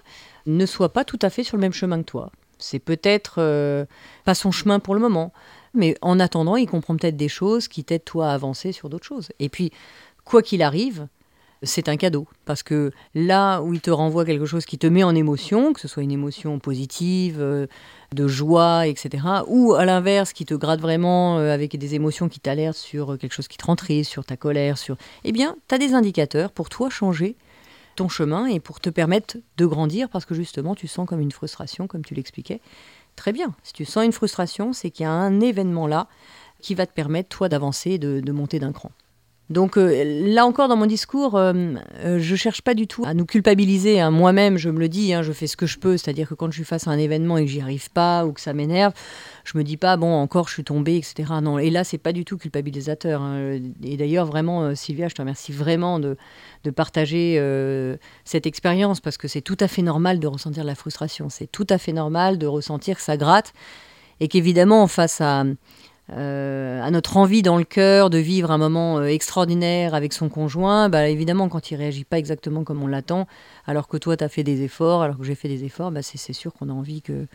ne 0.46 0.66
soit 0.66 0.94
pas 0.94 1.04
tout 1.04 1.20
à 1.22 1.30
fait 1.30 1.44
sur 1.44 1.58
le 1.58 1.62
même 1.62 1.74
chemin 1.74 2.00
que 2.00 2.06
toi. 2.06 2.32
C'est 2.60 2.80
peut-être 2.80 3.86
pas 4.24 4.36
son 4.36 4.52
chemin 4.52 4.80
pour 4.80 4.96
le 4.96 5.02
moment 5.02 5.32
mais 5.78 5.96
en 6.02 6.20
attendant, 6.20 6.56
il 6.56 6.68
comprend 6.68 6.98
peut-être 6.98 7.16
des 7.16 7.30
choses 7.30 7.68
qui 7.68 7.84
t'aident 7.84 8.04
toi 8.04 8.32
à 8.32 8.34
avancer 8.34 8.72
sur 8.72 8.90
d'autres 8.90 9.06
choses. 9.06 9.30
Et 9.40 9.48
puis, 9.48 9.72
quoi 10.26 10.42
qu'il 10.42 10.62
arrive, 10.62 11.08
c'est 11.64 11.90
un 11.90 11.98
cadeau. 11.98 12.28
Parce 12.46 12.64
que 12.64 12.92
là 13.16 13.62
où 13.62 13.74
il 13.74 13.82
te 13.82 13.92
renvoie 13.92 14.26
quelque 14.26 14.46
chose 14.46 14.66
qui 14.66 14.78
te 14.78 14.88
met 14.88 15.04
en 15.04 15.16
émotion, 15.16 15.74
que 15.74 15.80
ce 15.80 15.88
soit 15.88 16.04
une 16.04 16.12
émotion 16.12 16.60
positive, 16.60 17.38
euh, 17.40 17.68
de 18.14 18.28
joie, 18.28 18.88
etc., 18.88 19.24
ou 19.48 19.74
à 19.74 19.86
l'inverse, 19.86 20.34
qui 20.34 20.46
te 20.46 20.54
gratte 20.54 20.80
vraiment 20.80 21.40
euh, 21.40 21.54
avec 21.54 21.78
des 21.78 21.96
émotions 21.96 22.30
qui 22.30 22.40
t'alertent 22.40 22.78
sur 22.78 23.18
quelque 23.18 23.34
chose 23.34 23.48
qui 23.48 23.58
te 23.58 23.66
rend 23.66 23.76
triste, 23.76 24.12
sur 24.12 24.26
ta 24.26 24.38
colère, 24.38 24.78
sur... 24.78 24.98
Eh 25.24 25.32
bien, 25.32 25.56
tu 25.68 25.76
as 25.76 25.78
des 25.78 25.94
indicateurs 25.94 26.52
pour 26.52 26.70
toi 26.70 26.90
changer 26.90 27.36
ton 27.98 28.08
chemin 28.08 28.46
et 28.46 28.62
pour 28.62 28.80
te 28.80 28.90
permettre 28.90 29.38
de 29.58 29.66
grandir 29.66 30.08
parce 30.08 30.26
que 30.26 30.36
justement, 30.36 30.76
tu 30.76 30.88
sens 30.88 31.06
comme 31.08 31.20
une 31.20 31.32
frustration, 31.32 31.88
comme 31.88 32.06
tu 32.06 32.14
l'expliquais. 32.14 32.62
Très 33.18 33.34
bien. 33.34 33.54
Si 33.64 33.74
tu 33.74 33.84
sens 33.84 34.06
une 34.06 34.14
frustration, 34.14 34.72
c'est 34.72 34.92
qu'il 34.92 35.04
y 35.04 35.08
a 35.08 35.12
un 35.12 35.42
événement 35.42 35.88
là 35.88 36.08
qui 36.62 36.76
va 36.76 36.86
te 36.86 36.94
permettre, 36.94 37.30
toi, 37.30 37.50
d'avancer 37.50 37.92
et 37.92 37.98
de, 37.98 38.32
monter 38.32 38.60
d'un 38.60 38.72
cran. 38.72 38.92
Donc 39.50 39.78
euh, 39.78 40.04
là 40.28 40.46
encore 40.46 40.68
dans 40.68 40.76
mon 40.76 40.86
discours, 40.86 41.32
je 41.32 41.38
euh, 41.38 41.76
euh, 42.04 42.20
je 42.20 42.36
cherche 42.36 42.62
pas 42.62 42.74
du 42.74 42.86
tout 42.86 43.04
à 43.06 43.14
nous 43.14 43.26
culpabiliser. 43.26 44.02
Hein. 44.02 44.12
Moi-même, 44.12 44.58
je 44.58 44.70
me 44.70 44.80
le 44.80 44.90
dis, 44.90 45.14
hein, 45.14 45.22
je 45.22 45.32
fais 45.32 45.48
ce 45.48 45.56
que 45.56 45.66
je 45.66 45.80
peux. 45.80 45.96
C'est-à-dire 45.96 46.28
que 46.28 46.34
quand 46.34 46.48
je 46.52 46.58
suis 46.58 46.66
face 46.66 46.88
à 46.88 46.92
un 46.92 46.98
événement 46.98 47.38
et 47.38 47.46
que 47.46 47.52
j'y 47.52 47.62
arrive 47.62 47.90
pas 47.92 48.26
ou 48.26 48.34
que 48.34 48.42
ça 48.42 48.54
m'énerve, 48.54 48.94
je 49.46 49.58
me 49.58 49.64
dis 49.64 49.78
pas 49.78 49.96
bon 49.96 50.14
encore 50.14 50.50
je 50.50 50.54
suis 50.54 50.66
tombée, 50.66 50.98
etc. 50.98 51.32
Non. 51.42 51.60
Et 51.60 51.70
là 51.70 51.86
c'est 51.86 51.98
pas 51.98 52.12
du 52.12 52.26
tout 52.26 52.38
culpabilisateur. 52.38 53.22
Hein. 53.22 53.60
Et 53.84 53.96
d'ailleurs 53.96 54.26
vraiment 54.26 54.76
Sylvia, 54.76 55.08
je 55.08 55.16
te 55.16 55.22
remercie 55.22 55.54
vraiment 55.54 56.00
de, 56.00 56.18
de 56.66 56.70
partager 56.70 57.42
cette 58.26 58.46
expérience 58.46 59.00
parce 59.00 59.18
que 59.18 59.30
c'est 59.30 59.42
tout 59.42 59.58
à 59.62 59.70
fait 59.70 59.82
normal 59.82 60.20
de 60.20 60.28
ressentir 60.28 60.66
la 60.66 60.76
frustration. 60.76 61.30
C'est 61.30 61.50
tout 61.50 61.68
à 61.70 61.78
fait 61.78 61.94
normal 61.94 62.38
de 62.38 62.48
ressentir 62.48 62.98
que 62.98 63.02
ça 63.02 63.16
gratte 63.16 63.54
et 64.20 64.28
qu'évidemment 64.28 64.88
face 64.88 65.22
à 65.22 65.46
euh, 66.14 66.82
à 66.82 66.90
notre 66.90 67.18
envie 67.18 67.42
dans 67.42 67.58
le 67.58 67.66
cœur 67.66 68.10
de 68.10 68.18
vivre 68.18 68.52
un 68.52 68.58
moment 68.58 69.00
euh, 69.00 69.08
extraordinaire 69.08 69.94
avec 69.94 70.14
son 70.14 70.30
conjoint, 70.30 70.88
bah, 70.88 71.10
évidemment, 71.10 71.50
quand 71.50 71.70
il 71.70 71.76
réagit 71.76 72.06
pas 72.06 72.18
exactement 72.18 72.64
comme 72.64 72.82
on 72.82 72.88
l'attend, 72.88 73.28
alors 73.66 73.90
que 73.90 73.98
toi, 73.98 74.16
tu 74.16 74.24
as 74.24 74.30
fait 74.30 74.44
des 74.44 74.64
efforts, 74.64 75.02
alors 75.02 75.18
que 75.18 75.26
j'ai 75.26 75.36
fait 75.36 75.50
des 75.50 75.66
efforts, 75.66 75.92
bah, 75.92 76.02
c'est 76.02 76.34
sûr 76.34 76.54
qu'on 76.54 76.70
a 76.70 76.74
envie 76.74 77.02
que, 77.02 77.28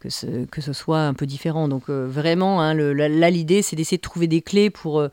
que, 0.00 0.10
ce, 0.10 0.46
que 0.46 0.60
ce 0.60 0.72
soit 0.72 1.02
un 1.02 1.14
peu 1.14 1.26
différent. 1.26 1.68
Donc 1.68 1.90
euh, 1.90 2.08
vraiment, 2.08 2.60
hein, 2.60 2.74
là, 2.74 3.30
l'idée, 3.30 3.62
c'est 3.62 3.76
d'essayer 3.76 3.98
de 3.98 4.02
trouver 4.02 4.26
des 4.26 4.42
clés 4.42 4.70
pour 4.70 5.06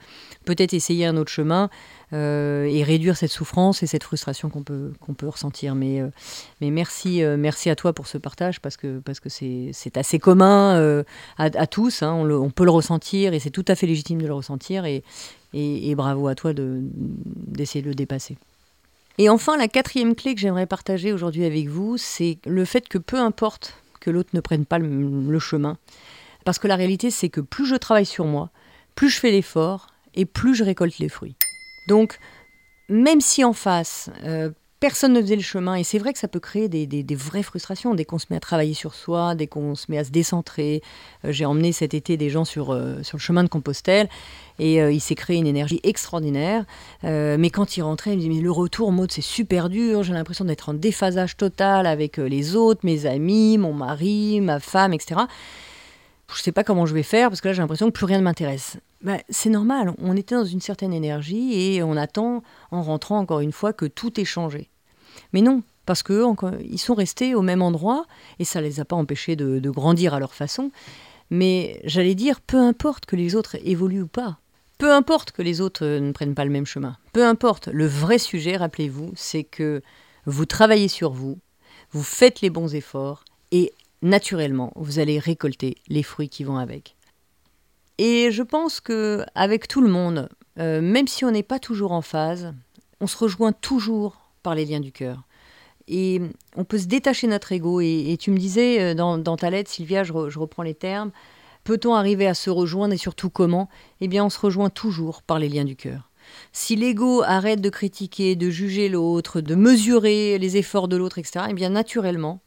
peut-être 0.45 0.73
essayer 0.73 1.05
un 1.05 1.15
autre 1.17 1.31
chemin. 1.31 1.69
Euh, 2.15 2.63
et 2.65 2.83
réduire 2.83 3.17
cette 3.17 3.31
souffrance 3.31 3.83
et 3.83 3.87
cette 3.87 4.03
frustration 4.03 4.49
qu'on 4.49 4.63
peut, 4.63 4.93
peut 5.17 5.27
ressentir. 5.27 5.75
Mais, 5.75 5.99
euh, 5.99 6.07
mais 6.61 6.71
merci, 6.71 7.21
euh, 7.21 7.35
merci 7.35 7.69
à 7.69 7.75
toi 7.75 7.91
pour 7.91 8.07
ce 8.07 8.17
partage 8.17 8.61
parce 8.61 8.77
que 8.77 8.99
parce 8.99 9.19
que 9.19 9.27
c'est, 9.27 9.97
assez 9.97 10.17
commun 10.17 11.03
à, 11.37 11.67
tous. 11.67 12.03
Hein. 12.03 12.13
on, 12.13 12.49
peut 12.51 12.63
le 12.63 12.71
ressentir 12.71 13.33
et 13.33 13.39
c'est 13.39 13.49
tout 13.49 13.65
à 13.67 13.75
fait 13.75 13.85
légitime 13.85 14.21
de 14.21 14.27
le 14.27 14.33
ressentir. 14.33 14.85
Et, 14.85 15.03
et, 15.53 15.93
bravo 15.95 16.27
à 16.27 16.35
toi 16.35 16.53
de, 16.53 16.79
d'essayer 16.81 17.81
de 17.81 17.89
le 17.89 17.95
dépasser. 17.95 18.37
Et 19.17 19.29
enfin, 19.29 19.57
la 19.57 19.67
quatrième 19.67 20.15
clé 20.15 20.35
que 20.35 20.41
j'aimerais 20.41 20.67
partager 20.67 21.11
aujourd'hui 21.11 21.43
avec 21.43 21.67
vous, 21.67 21.97
c'est 21.97 22.37
le 22.45 22.65
fait 22.65 22.87
que 22.87 22.97
peu 22.97 23.19
importe 23.19 23.75
que 23.99 24.09
l'autre 24.09 24.29
ne 24.33 24.41
prenne 24.41 24.65
pas 24.65 24.77
le 24.77 25.39
chemin, 25.39 25.77
parce 26.43 26.59
que 26.59 26.67
la 26.67 26.75
réalité, 26.75 27.09
c'est 27.09 27.29
que 27.29 27.41
plus 27.41 27.65
je 27.65 27.75
travaille 27.75 28.05
sur 28.05 28.25
moi, 28.25 28.49
plus 28.93 29.09
je 29.09 29.19
fais 29.19 29.31
l'effort 29.31 29.87
et 30.13 30.25
plus 30.25 30.55
je 30.55 30.63
récolte 30.63 30.99
les 30.99 31.09
fruits. 31.09 31.35
Donc, 31.87 32.17
même 32.89 33.21
si 33.21 33.43
en 33.43 33.53
face, 33.53 34.09
euh, 34.23 34.51
personne 34.79 35.13
ne 35.13 35.21
faisait 35.21 35.35
le 35.35 35.41
chemin, 35.41 35.75
et 35.75 35.83
c'est 35.83 35.97
vrai 35.97 36.13
que 36.13 36.19
ça 36.19 36.27
peut 36.27 36.39
créer 36.39 36.67
des, 36.67 37.15
vraies 37.15 37.43
frustrations 37.43 37.95
dès 37.95 38.05
qu'on 38.05 38.19
se 38.19 38.27
met 38.29 38.35
à 38.35 38.39
travailler 38.39 38.73
sur 38.73 38.93
soi, 38.93 39.33
dès 39.33 39.47
qu'on 39.47 39.75
se 39.75 39.85
met 39.89 39.97
à 39.97 40.03
se 40.03 40.11
décentrer. 40.11 40.81
Euh, 41.23 41.31
j'ai 41.31 41.45
emmené 41.45 41.71
cet 41.71 41.93
été 41.93 42.17
des 42.17 42.29
gens 42.29 42.45
sur, 42.45 42.71
euh, 42.71 43.01
sur 43.01 43.17
le 43.17 43.21
chemin 43.21 43.43
de 43.43 43.49
Compostelle, 43.49 44.09
et 44.59 44.75
il 44.77 45.01
s'est 45.01 45.15
créé 45.15 45.35
une 45.35 45.47
énergie 45.47 45.81
extraordinaire. 45.83 46.63
mais 47.03 47.49
quand 47.49 47.75
ils 47.75 47.81
rentraient, 47.81 48.11
ils 48.11 48.15
me 48.15 48.21
disaient, 48.21 48.35
mais 48.35 48.41
le 48.41 48.51
retour, 48.51 48.91
mode, 48.93 49.11
c'est 49.11 49.21
super 49.21 49.67
dur, 49.67 50.03
j'ai 50.03 50.13
l'impression 50.13 50.45
d'être 50.45 50.69
en 50.69 50.73
déphasage 50.73 51.35
total 51.35 51.85
avec 51.85 52.15
les 52.15 52.55
autres, 52.55 52.79
mes 52.83 53.05
amis, 53.05 53.57
mon 53.57 53.73
mari, 53.73 54.39
ma 54.39 54.61
femme, 54.61 54.93
etc 54.93 55.23
je 56.33 56.39
ne 56.39 56.43
sais 56.43 56.51
pas 56.51 56.63
comment 56.63 56.85
je 56.85 56.93
vais 56.93 57.03
faire 57.03 57.29
parce 57.29 57.41
que 57.41 57.47
là 57.47 57.53
j'ai 57.53 57.61
l'impression 57.61 57.87
que 57.87 57.91
plus 57.91 58.05
rien 58.05 58.17
ne 58.17 58.23
m'intéresse. 58.23 58.77
Ben, 59.01 59.19
c'est 59.29 59.49
normal, 59.49 59.93
on 59.99 60.15
était 60.15 60.35
dans 60.35 60.45
une 60.45 60.61
certaine 60.61 60.93
énergie 60.93 61.53
et 61.53 61.83
on 61.83 61.95
attend 61.95 62.41
en 62.71 62.81
rentrant 62.81 63.19
encore 63.19 63.41
une 63.41 63.51
fois 63.51 63.73
que 63.73 63.85
tout 63.85 64.19
ait 64.19 64.25
changé. 64.25 64.69
Mais 65.31 65.41
non, 65.41 65.61
parce 65.85 66.01
qu'eux, 66.01 66.25
ils 66.63 66.79
sont 66.79 66.95
restés 66.95 67.35
au 67.35 67.41
même 67.41 67.61
endroit 67.61 68.05
et 68.39 68.45
ça 68.45 68.59
ne 68.59 68.65
les 68.65 68.79
a 68.79 68.85
pas 68.85 68.95
empêchés 68.95 69.35
de, 69.35 69.59
de 69.59 69.69
grandir 69.69 70.13
à 70.13 70.19
leur 70.19 70.33
façon. 70.33 70.71
Mais 71.29 71.79
j'allais 71.83 72.15
dire, 72.15 72.41
peu 72.41 72.57
importe 72.57 73.05
que 73.05 73.15
les 73.15 73.35
autres 73.35 73.57
évoluent 73.63 74.03
ou 74.03 74.07
pas, 74.07 74.39
peu 74.77 74.91
importe 74.91 75.31
que 75.31 75.41
les 75.41 75.61
autres 75.61 75.85
ne 75.85 76.11
prennent 76.11 76.35
pas 76.35 76.45
le 76.45 76.51
même 76.51 76.65
chemin, 76.65 76.97
peu 77.13 77.25
importe, 77.25 77.67
le 77.67 77.85
vrai 77.85 78.17
sujet, 78.17 78.57
rappelez-vous, 78.57 79.11
c'est 79.15 79.43
que 79.43 79.81
vous 80.25 80.45
travaillez 80.45 80.87
sur 80.87 81.11
vous, 81.11 81.37
vous 81.91 82.03
faites 82.03 82.41
les 82.41 82.49
bons 82.49 82.75
efforts 82.75 83.23
et 83.51 83.71
naturellement, 84.01 84.71
vous 84.75 84.99
allez 84.99 85.19
récolter 85.19 85.75
les 85.87 86.03
fruits 86.03 86.29
qui 86.29 86.43
vont 86.43 86.57
avec. 86.57 86.95
Et 87.97 88.29
je 88.31 88.43
pense 88.43 88.81
que 88.81 89.23
avec 89.35 89.67
tout 89.67 89.81
le 89.81 89.89
monde, 89.89 90.29
euh, 90.59 90.81
même 90.81 91.07
si 91.07 91.25
on 91.25 91.31
n'est 91.31 91.43
pas 91.43 91.59
toujours 91.59 91.91
en 91.91 92.01
phase, 92.01 92.53
on 92.99 93.07
se 93.07 93.17
rejoint 93.17 93.53
toujours 93.53 94.17
par 94.43 94.55
les 94.55 94.65
liens 94.65 94.79
du 94.79 94.91
cœur. 94.91 95.23
Et 95.87 96.21
on 96.55 96.63
peut 96.63 96.77
se 96.77 96.87
détacher 96.87 97.27
notre 97.27 97.51
ego. 97.51 97.79
Et, 97.79 98.17
tu 98.19 98.31
me 98.31 98.37
disais 98.37 98.81
euh, 98.81 98.93
dans, 98.95 99.37
ta 99.37 99.49
lettre, 99.49 99.69
Sylvia, 99.69 100.03
je, 100.03 100.13
reprends 100.13 100.63
les 100.63 100.73
termes, 100.73 101.11
peut-on 101.63 101.93
arriver 101.93 102.27
à 102.27 102.33
se 102.33 102.49
rejoindre 102.49 102.93
et 102.93 102.97
surtout 102.97 103.29
comment? 103.29 103.69
Eh 104.01 104.07
bien, 104.07 104.25
on 104.25 104.29
se 104.29 104.39
rejoint 104.39 104.69
toujours 104.69 105.21
par 105.21 105.39
les 105.39 105.49
liens 105.49 105.65
du 105.65 105.75
cœur. 105.75 106.09
Si 106.51 106.75
l'ego 106.75 107.21
arrête 107.21 107.61
de 107.61 107.69
critiquer, 107.69 108.35
de 108.35 108.49
juger 108.49 108.89
l'autre, 108.89 109.41
de 109.41 109.55
mesurer 109.55 110.39
les 110.39 110.57
efforts 110.57 110.87
de 110.87 110.97
l'autre, 110.97 111.19
etc., 111.19 111.45
eh 111.49 111.53
bien, 111.53 111.69
naturellement, 111.69 112.41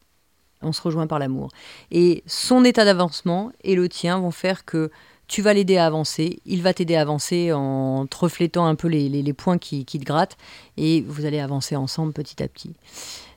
on 0.62 0.72
se 0.72 0.82
rejoint 0.82 1.06
par 1.06 1.18
l'amour. 1.18 1.48
Et 1.90 2.22
son 2.26 2.64
état 2.64 2.84
d'avancement 2.84 3.52
et 3.62 3.74
le 3.74 3.88
tien 3.88 4.18
vont 4.18 4.30
faire 4.30 4.64
que 4.64 4.90
tu 5.28 5.42
vas 5.42 5.52
l'aider 5.52 5.76
à 5.76 5.86
avancer, 5.86 6.40
il 6.46 6.62
va 6.62 6.72
t'aider 6.72 6.96
à 6.96 7.02
avancer 7.02 7.52
en 7.52 8.06
te 8.06 8.16
reflétant 8.16 8.66
un 8.66 8.74
peu 8.74 8.88
les, 8.88 9.32
points 9.34 9.58
qui, 9.58 9.84
te 9.84 9.98
grattent, 9.98 10.38
et 10.78 11.02
vous 11.02 11.26
allez 11.26 11.38
avancer 11.38 11.76
ensemble 11.76 12.14
petit 12.14 12.42
à 12.42 12.48
petit. 12.48 12.72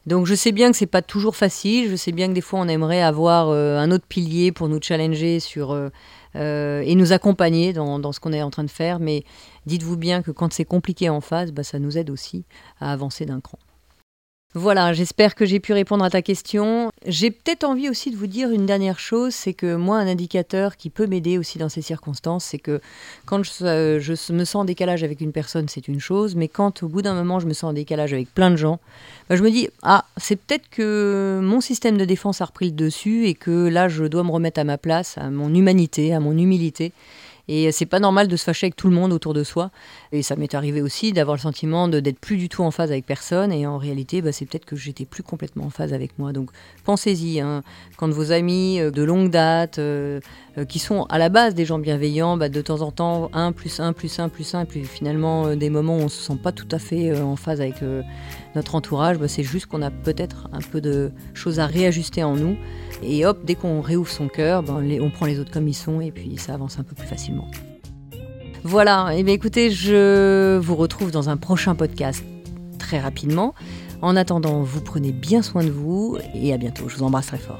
Donc 0.08 0.26
je 0.26 0.34
sais 0.34 0.54
bien 0.54 0.72
que 0.72 0.78
c'est 0.78 0.88
pas 0.88 1.02
toujours 1.02 1.36
facile, 1.36 1.92
je 1.92 1.96
sais 1.96 2.14
bien 2.14 2.28
que 2.30 2.34
des 2.34 2.42
fois 2.42 2.60
on 2.60 2.68
aimerait 2.68 3.02
avoir 3.02 3.50
euh, 3.50 3.78
un 3.78 3.92
autre 3.92 4.06
pilier 4.08 4.52
pour 4.52 4.68
nous 4.68 4.80
challenger 4.82 5.40
sur 5.40 5.72
euh, 5.72 5.90
euh, 6.36 6.82
et 6.84 6.96
nous 6.96 7.12
accompagner 7.12 7.72
dans, 7.74 8.12
ce 8.12 8.20
qu'on 8.20 8.34
est 8.34 8.42
en 8.42 8.50
train 8.50 8.64
de 8.64 8.72
faire, 8.72 9.00
mais 9.00 9.24
dites-vous 9.68 9.98
bien 9.98 10.24
que 10.24 10.32
quand 10.32 10.54
c'est 10.54 10.66
compliqué 10.66 11.10
en 11.10 11.22
face, 11.22 11.52
bah, 11.52 11.64
ça 11.64 11.78
nous 11.78 11.98
aide 11.98 12.10
aussi 12.10 12.46
à 12.80 12.94
avancer 12.94 13.26
d'un 13.26 13.42
cran. 13.42 13.60
Voilà, 14.54 14.92
j'espère 14.92 15.34
que 15.36 15.46
j'ai 15.46 15.62
pu 15.62 15.72
répondre 15.72 16.04
à 16.04 16.10
ta 16.10 16.22
question. 16.22 16.92
J'ai 17.08 17.32
peut-être 17.32 17.64
envie 17.64 17.88
aussi 17.88 18.12
de 18.12 18.18
vous 18.18 18.28
dire 18.28 18.52
une 18.52 18.66
dernière 18.66 19.00
chose, 19.00 19.34
c'est 19.34 19.54
que 19.54 19.76
moi, 19.76 19.98
un 19.98 20.08
indicateur 20.08 20.76
qui 20.76 20.90
peut 20.90 21.08
m'aider 21.08 21.38
aussi 21.38 21.58
dans 21.58 21.70
ces 21.70 21.82
circonstances, 21.82 22.44
c'est 22.44 22.58
que 22.58 22.82
quand 23.26 23.42
je, 23.44 23.52
euh, 23.62 24.16
me 24.32 24.44
sens 24.44 24.56
en 24.56 24.66
décalage 24.66 25.06
avec 25.06 25.22
une 25.22 25.32
personne, 25.32 25.70
c'est 25.70 25.88
une 25.88 26.02
chose, 26.02 26.36
mais 26.36 26.50
quand 26.50 26.84
au 26.84 26.90
bout 26.90 27.02
d'un 27.02 27.14
moment, 27.14 27.40
je 27.40 27.48
me 27.48 27.54
sens 27.54 27.70
en 27.70 27.74
décalage 27.74 28.12
avec 28.12 28.34
plein 28.34 28.52
de 28.52 28.58
gens, 28.58 28.82
bah, 29.30 29.38
je 29.38 29.44
me 29.44 29.52
dis, 29.52 29.70
ah, 29.84 30.04
c'est 30.18 30.36
peut-être 30.36 30.70
que 30.70 31.40
mon 31.42 31.62
système 31.62 31.98
de 31.98 32.04
défense 32.04 32.42
a 32.42 32.46
repris 32.46 32.66
le 32.66 32.76
dessus 32.76 33.28
et 33.28 33.36
que 33.36 33.70
là, 33.70 33.88
je 33.88 34.04
dois 34.04 34.24
me 34.24 34.32
remettre 34.32 34.60
à 34.60 34.66
ma 34.66 34.78
place, 34.78 35.18
à 35.18 35.30
mon 35.30 35.56
humanité, 35.56 36.14
à 36.14 36.20
mon 36.20 36.38
humilité. 36.38 36.92
Et 37.48 37.72
c'est 37.72 37.86
pas 37.86 38.00
normal 38.00 38.28
de 38.28 38.36
se 38.36 38.44
fâcher 38.44 38.68
avec 38.68 38.76
tout 38.76 38.90
le 38.90 38.96
monde 38.96 39.14
autour 39.14 39.34
de 39.34 39.44
soi. 39.44 39.72
Et 40.12 40.22
ça 40.22 40.36
m'est 40.36 40.54
arrivé 40.54 40.82
aussi 40.82 41.14
d'avoir 41.14 41.36
le 41.36 41.42
sentiment 41.42 41.88
d'être 41.88 42.20
plus 42.20 42.38
du 42.38 42.50
tout 42.50 42.64
en 42.64 42.72
phase 42.72 42.92
avec 42.92 43.06
personne. 43.06 43.52
Et 43.52 43.66
en 43.68 43.78
réalité, 43.78 44.22
bah, 44.22 44.32
c'est 44.32 44.46
peut-être 44.46 44.66
que 44.66 44.76
j'étais 44.76 45.06
plus 45.06 45.24
complètement 45.24 45.66
en 45.66 45.70
phase 45.70 45.94
avec 45.94 46.18
moi. 46.20 46.34
Donc 46.34 46.50
pensez-y. 46.84 47.40
Hein. 47.40 47.64
Quand 47.98 48.10
vos 48.10 48.32
amis 48.32 48.80
euh, 48.80 48.92
de 48.92 49.04
longue 49.04 49.30
date, 49.30 49.80
euh, 49.80 50.20
euh, 50.58 50.66
qui 50.66 50.80
sont 50.80 51.04
à 51.04 51.18
la 51.18 51.30
base 51.30 51.56
des 51.56 51.66
gens 51.66 51.80
bienveillants, 51.80 52.38
bah, 52.38 52.50
de 52.50 52.62
temps 52.62 52.82
en 52.82 52.92
temps, 52.92 53.30
1 53.34 53.52
plus 53.52 53.80
1 53.80 53.94
plus 53.94 54.20
1 54.20 54.30
plus 54.30 54.54
1, 54.54 54.62
et 54.62 54.66
puis 54.66 54.84
finalement 54.86 55.56
des 55.56 55.70
moments 55.70 55.98
où 55.98 56.02
on 56.02 56.10
se 56.10 56.22
sent 56.22 56.38
pas 56.42 56.52
tout 56.52 56.68
à 56.72 56.80
fait 56.80 57.20
en 57.20 57.36
phase 57.36 57.62
avec 57.62 57.76
notre 58.56 58.76
entourage, 58.76 59.18
bah, 59.18 59.28
c'est 59.28 59.44
juste 59.44 59.68
qu'on 59.68 59.82
a 59.82 59.92
peut-être 59.92 60.50
un 60.52 60.60
peu 60.60 60.82
de 60.82 61.12
choses 61.34 61.60
à 61.60 61.68
réajuster 61.68 62.24
en 62.24 62.36
nous. 62.36 62.58
Et 63.04 63.26
hop, 63.26 63.40
dès 63.44 63.56
qu'on 63.56 63.82
réouvre 63.82 64.10
son 64.10 64.28
cœur, 64.28 64.64
ben, 64.64 64.84
on 65.02 65.10
prend 65.10 65.26
les 65.26 65.40
autres 65.40 65.52
comme 65.52 65.68
ils 65.68 65.74
sont 65.74 66.02
et 66.02 66.12
puis 66.12 66.38
ça 66.38 66.54
avance 66.54 66.80
un 66.80 66.84
peu 66.84 66.96
plus 66.96 67.08
facilement. 67.08 67.48
Voilà, 68.64 69.10
et 69.12 69.20
eh 69.20 69.24
bien 69.24 69.34
écoutez, 69.34 69.72
je 69.72 70.58
vous 70.60 70.76
retrouve 70.76 71.10
dans 71.10 71.30
un 71.30 71.38
prochain 71.38 71.74
podcast 71.74 72.24
très 72.78 73.00
rapidement. 73.00 73.56
En 74.02 74.16
attendant, 74.16 74.62
vous 74.62 74.82
prenez 74.82 75.12
bien 75.12 75.42
soin 75.42 75.64
de 75.64 75.72
vous 75.72 76.18
et 76.36 76.54
à 76.54 76.58
bientôt. 76.58 76.88
Je 76.88 76.98
vous 76.98 77.04
embrasse 77.04 77.28
très 77.28 77.38
fort. 77.38 77.60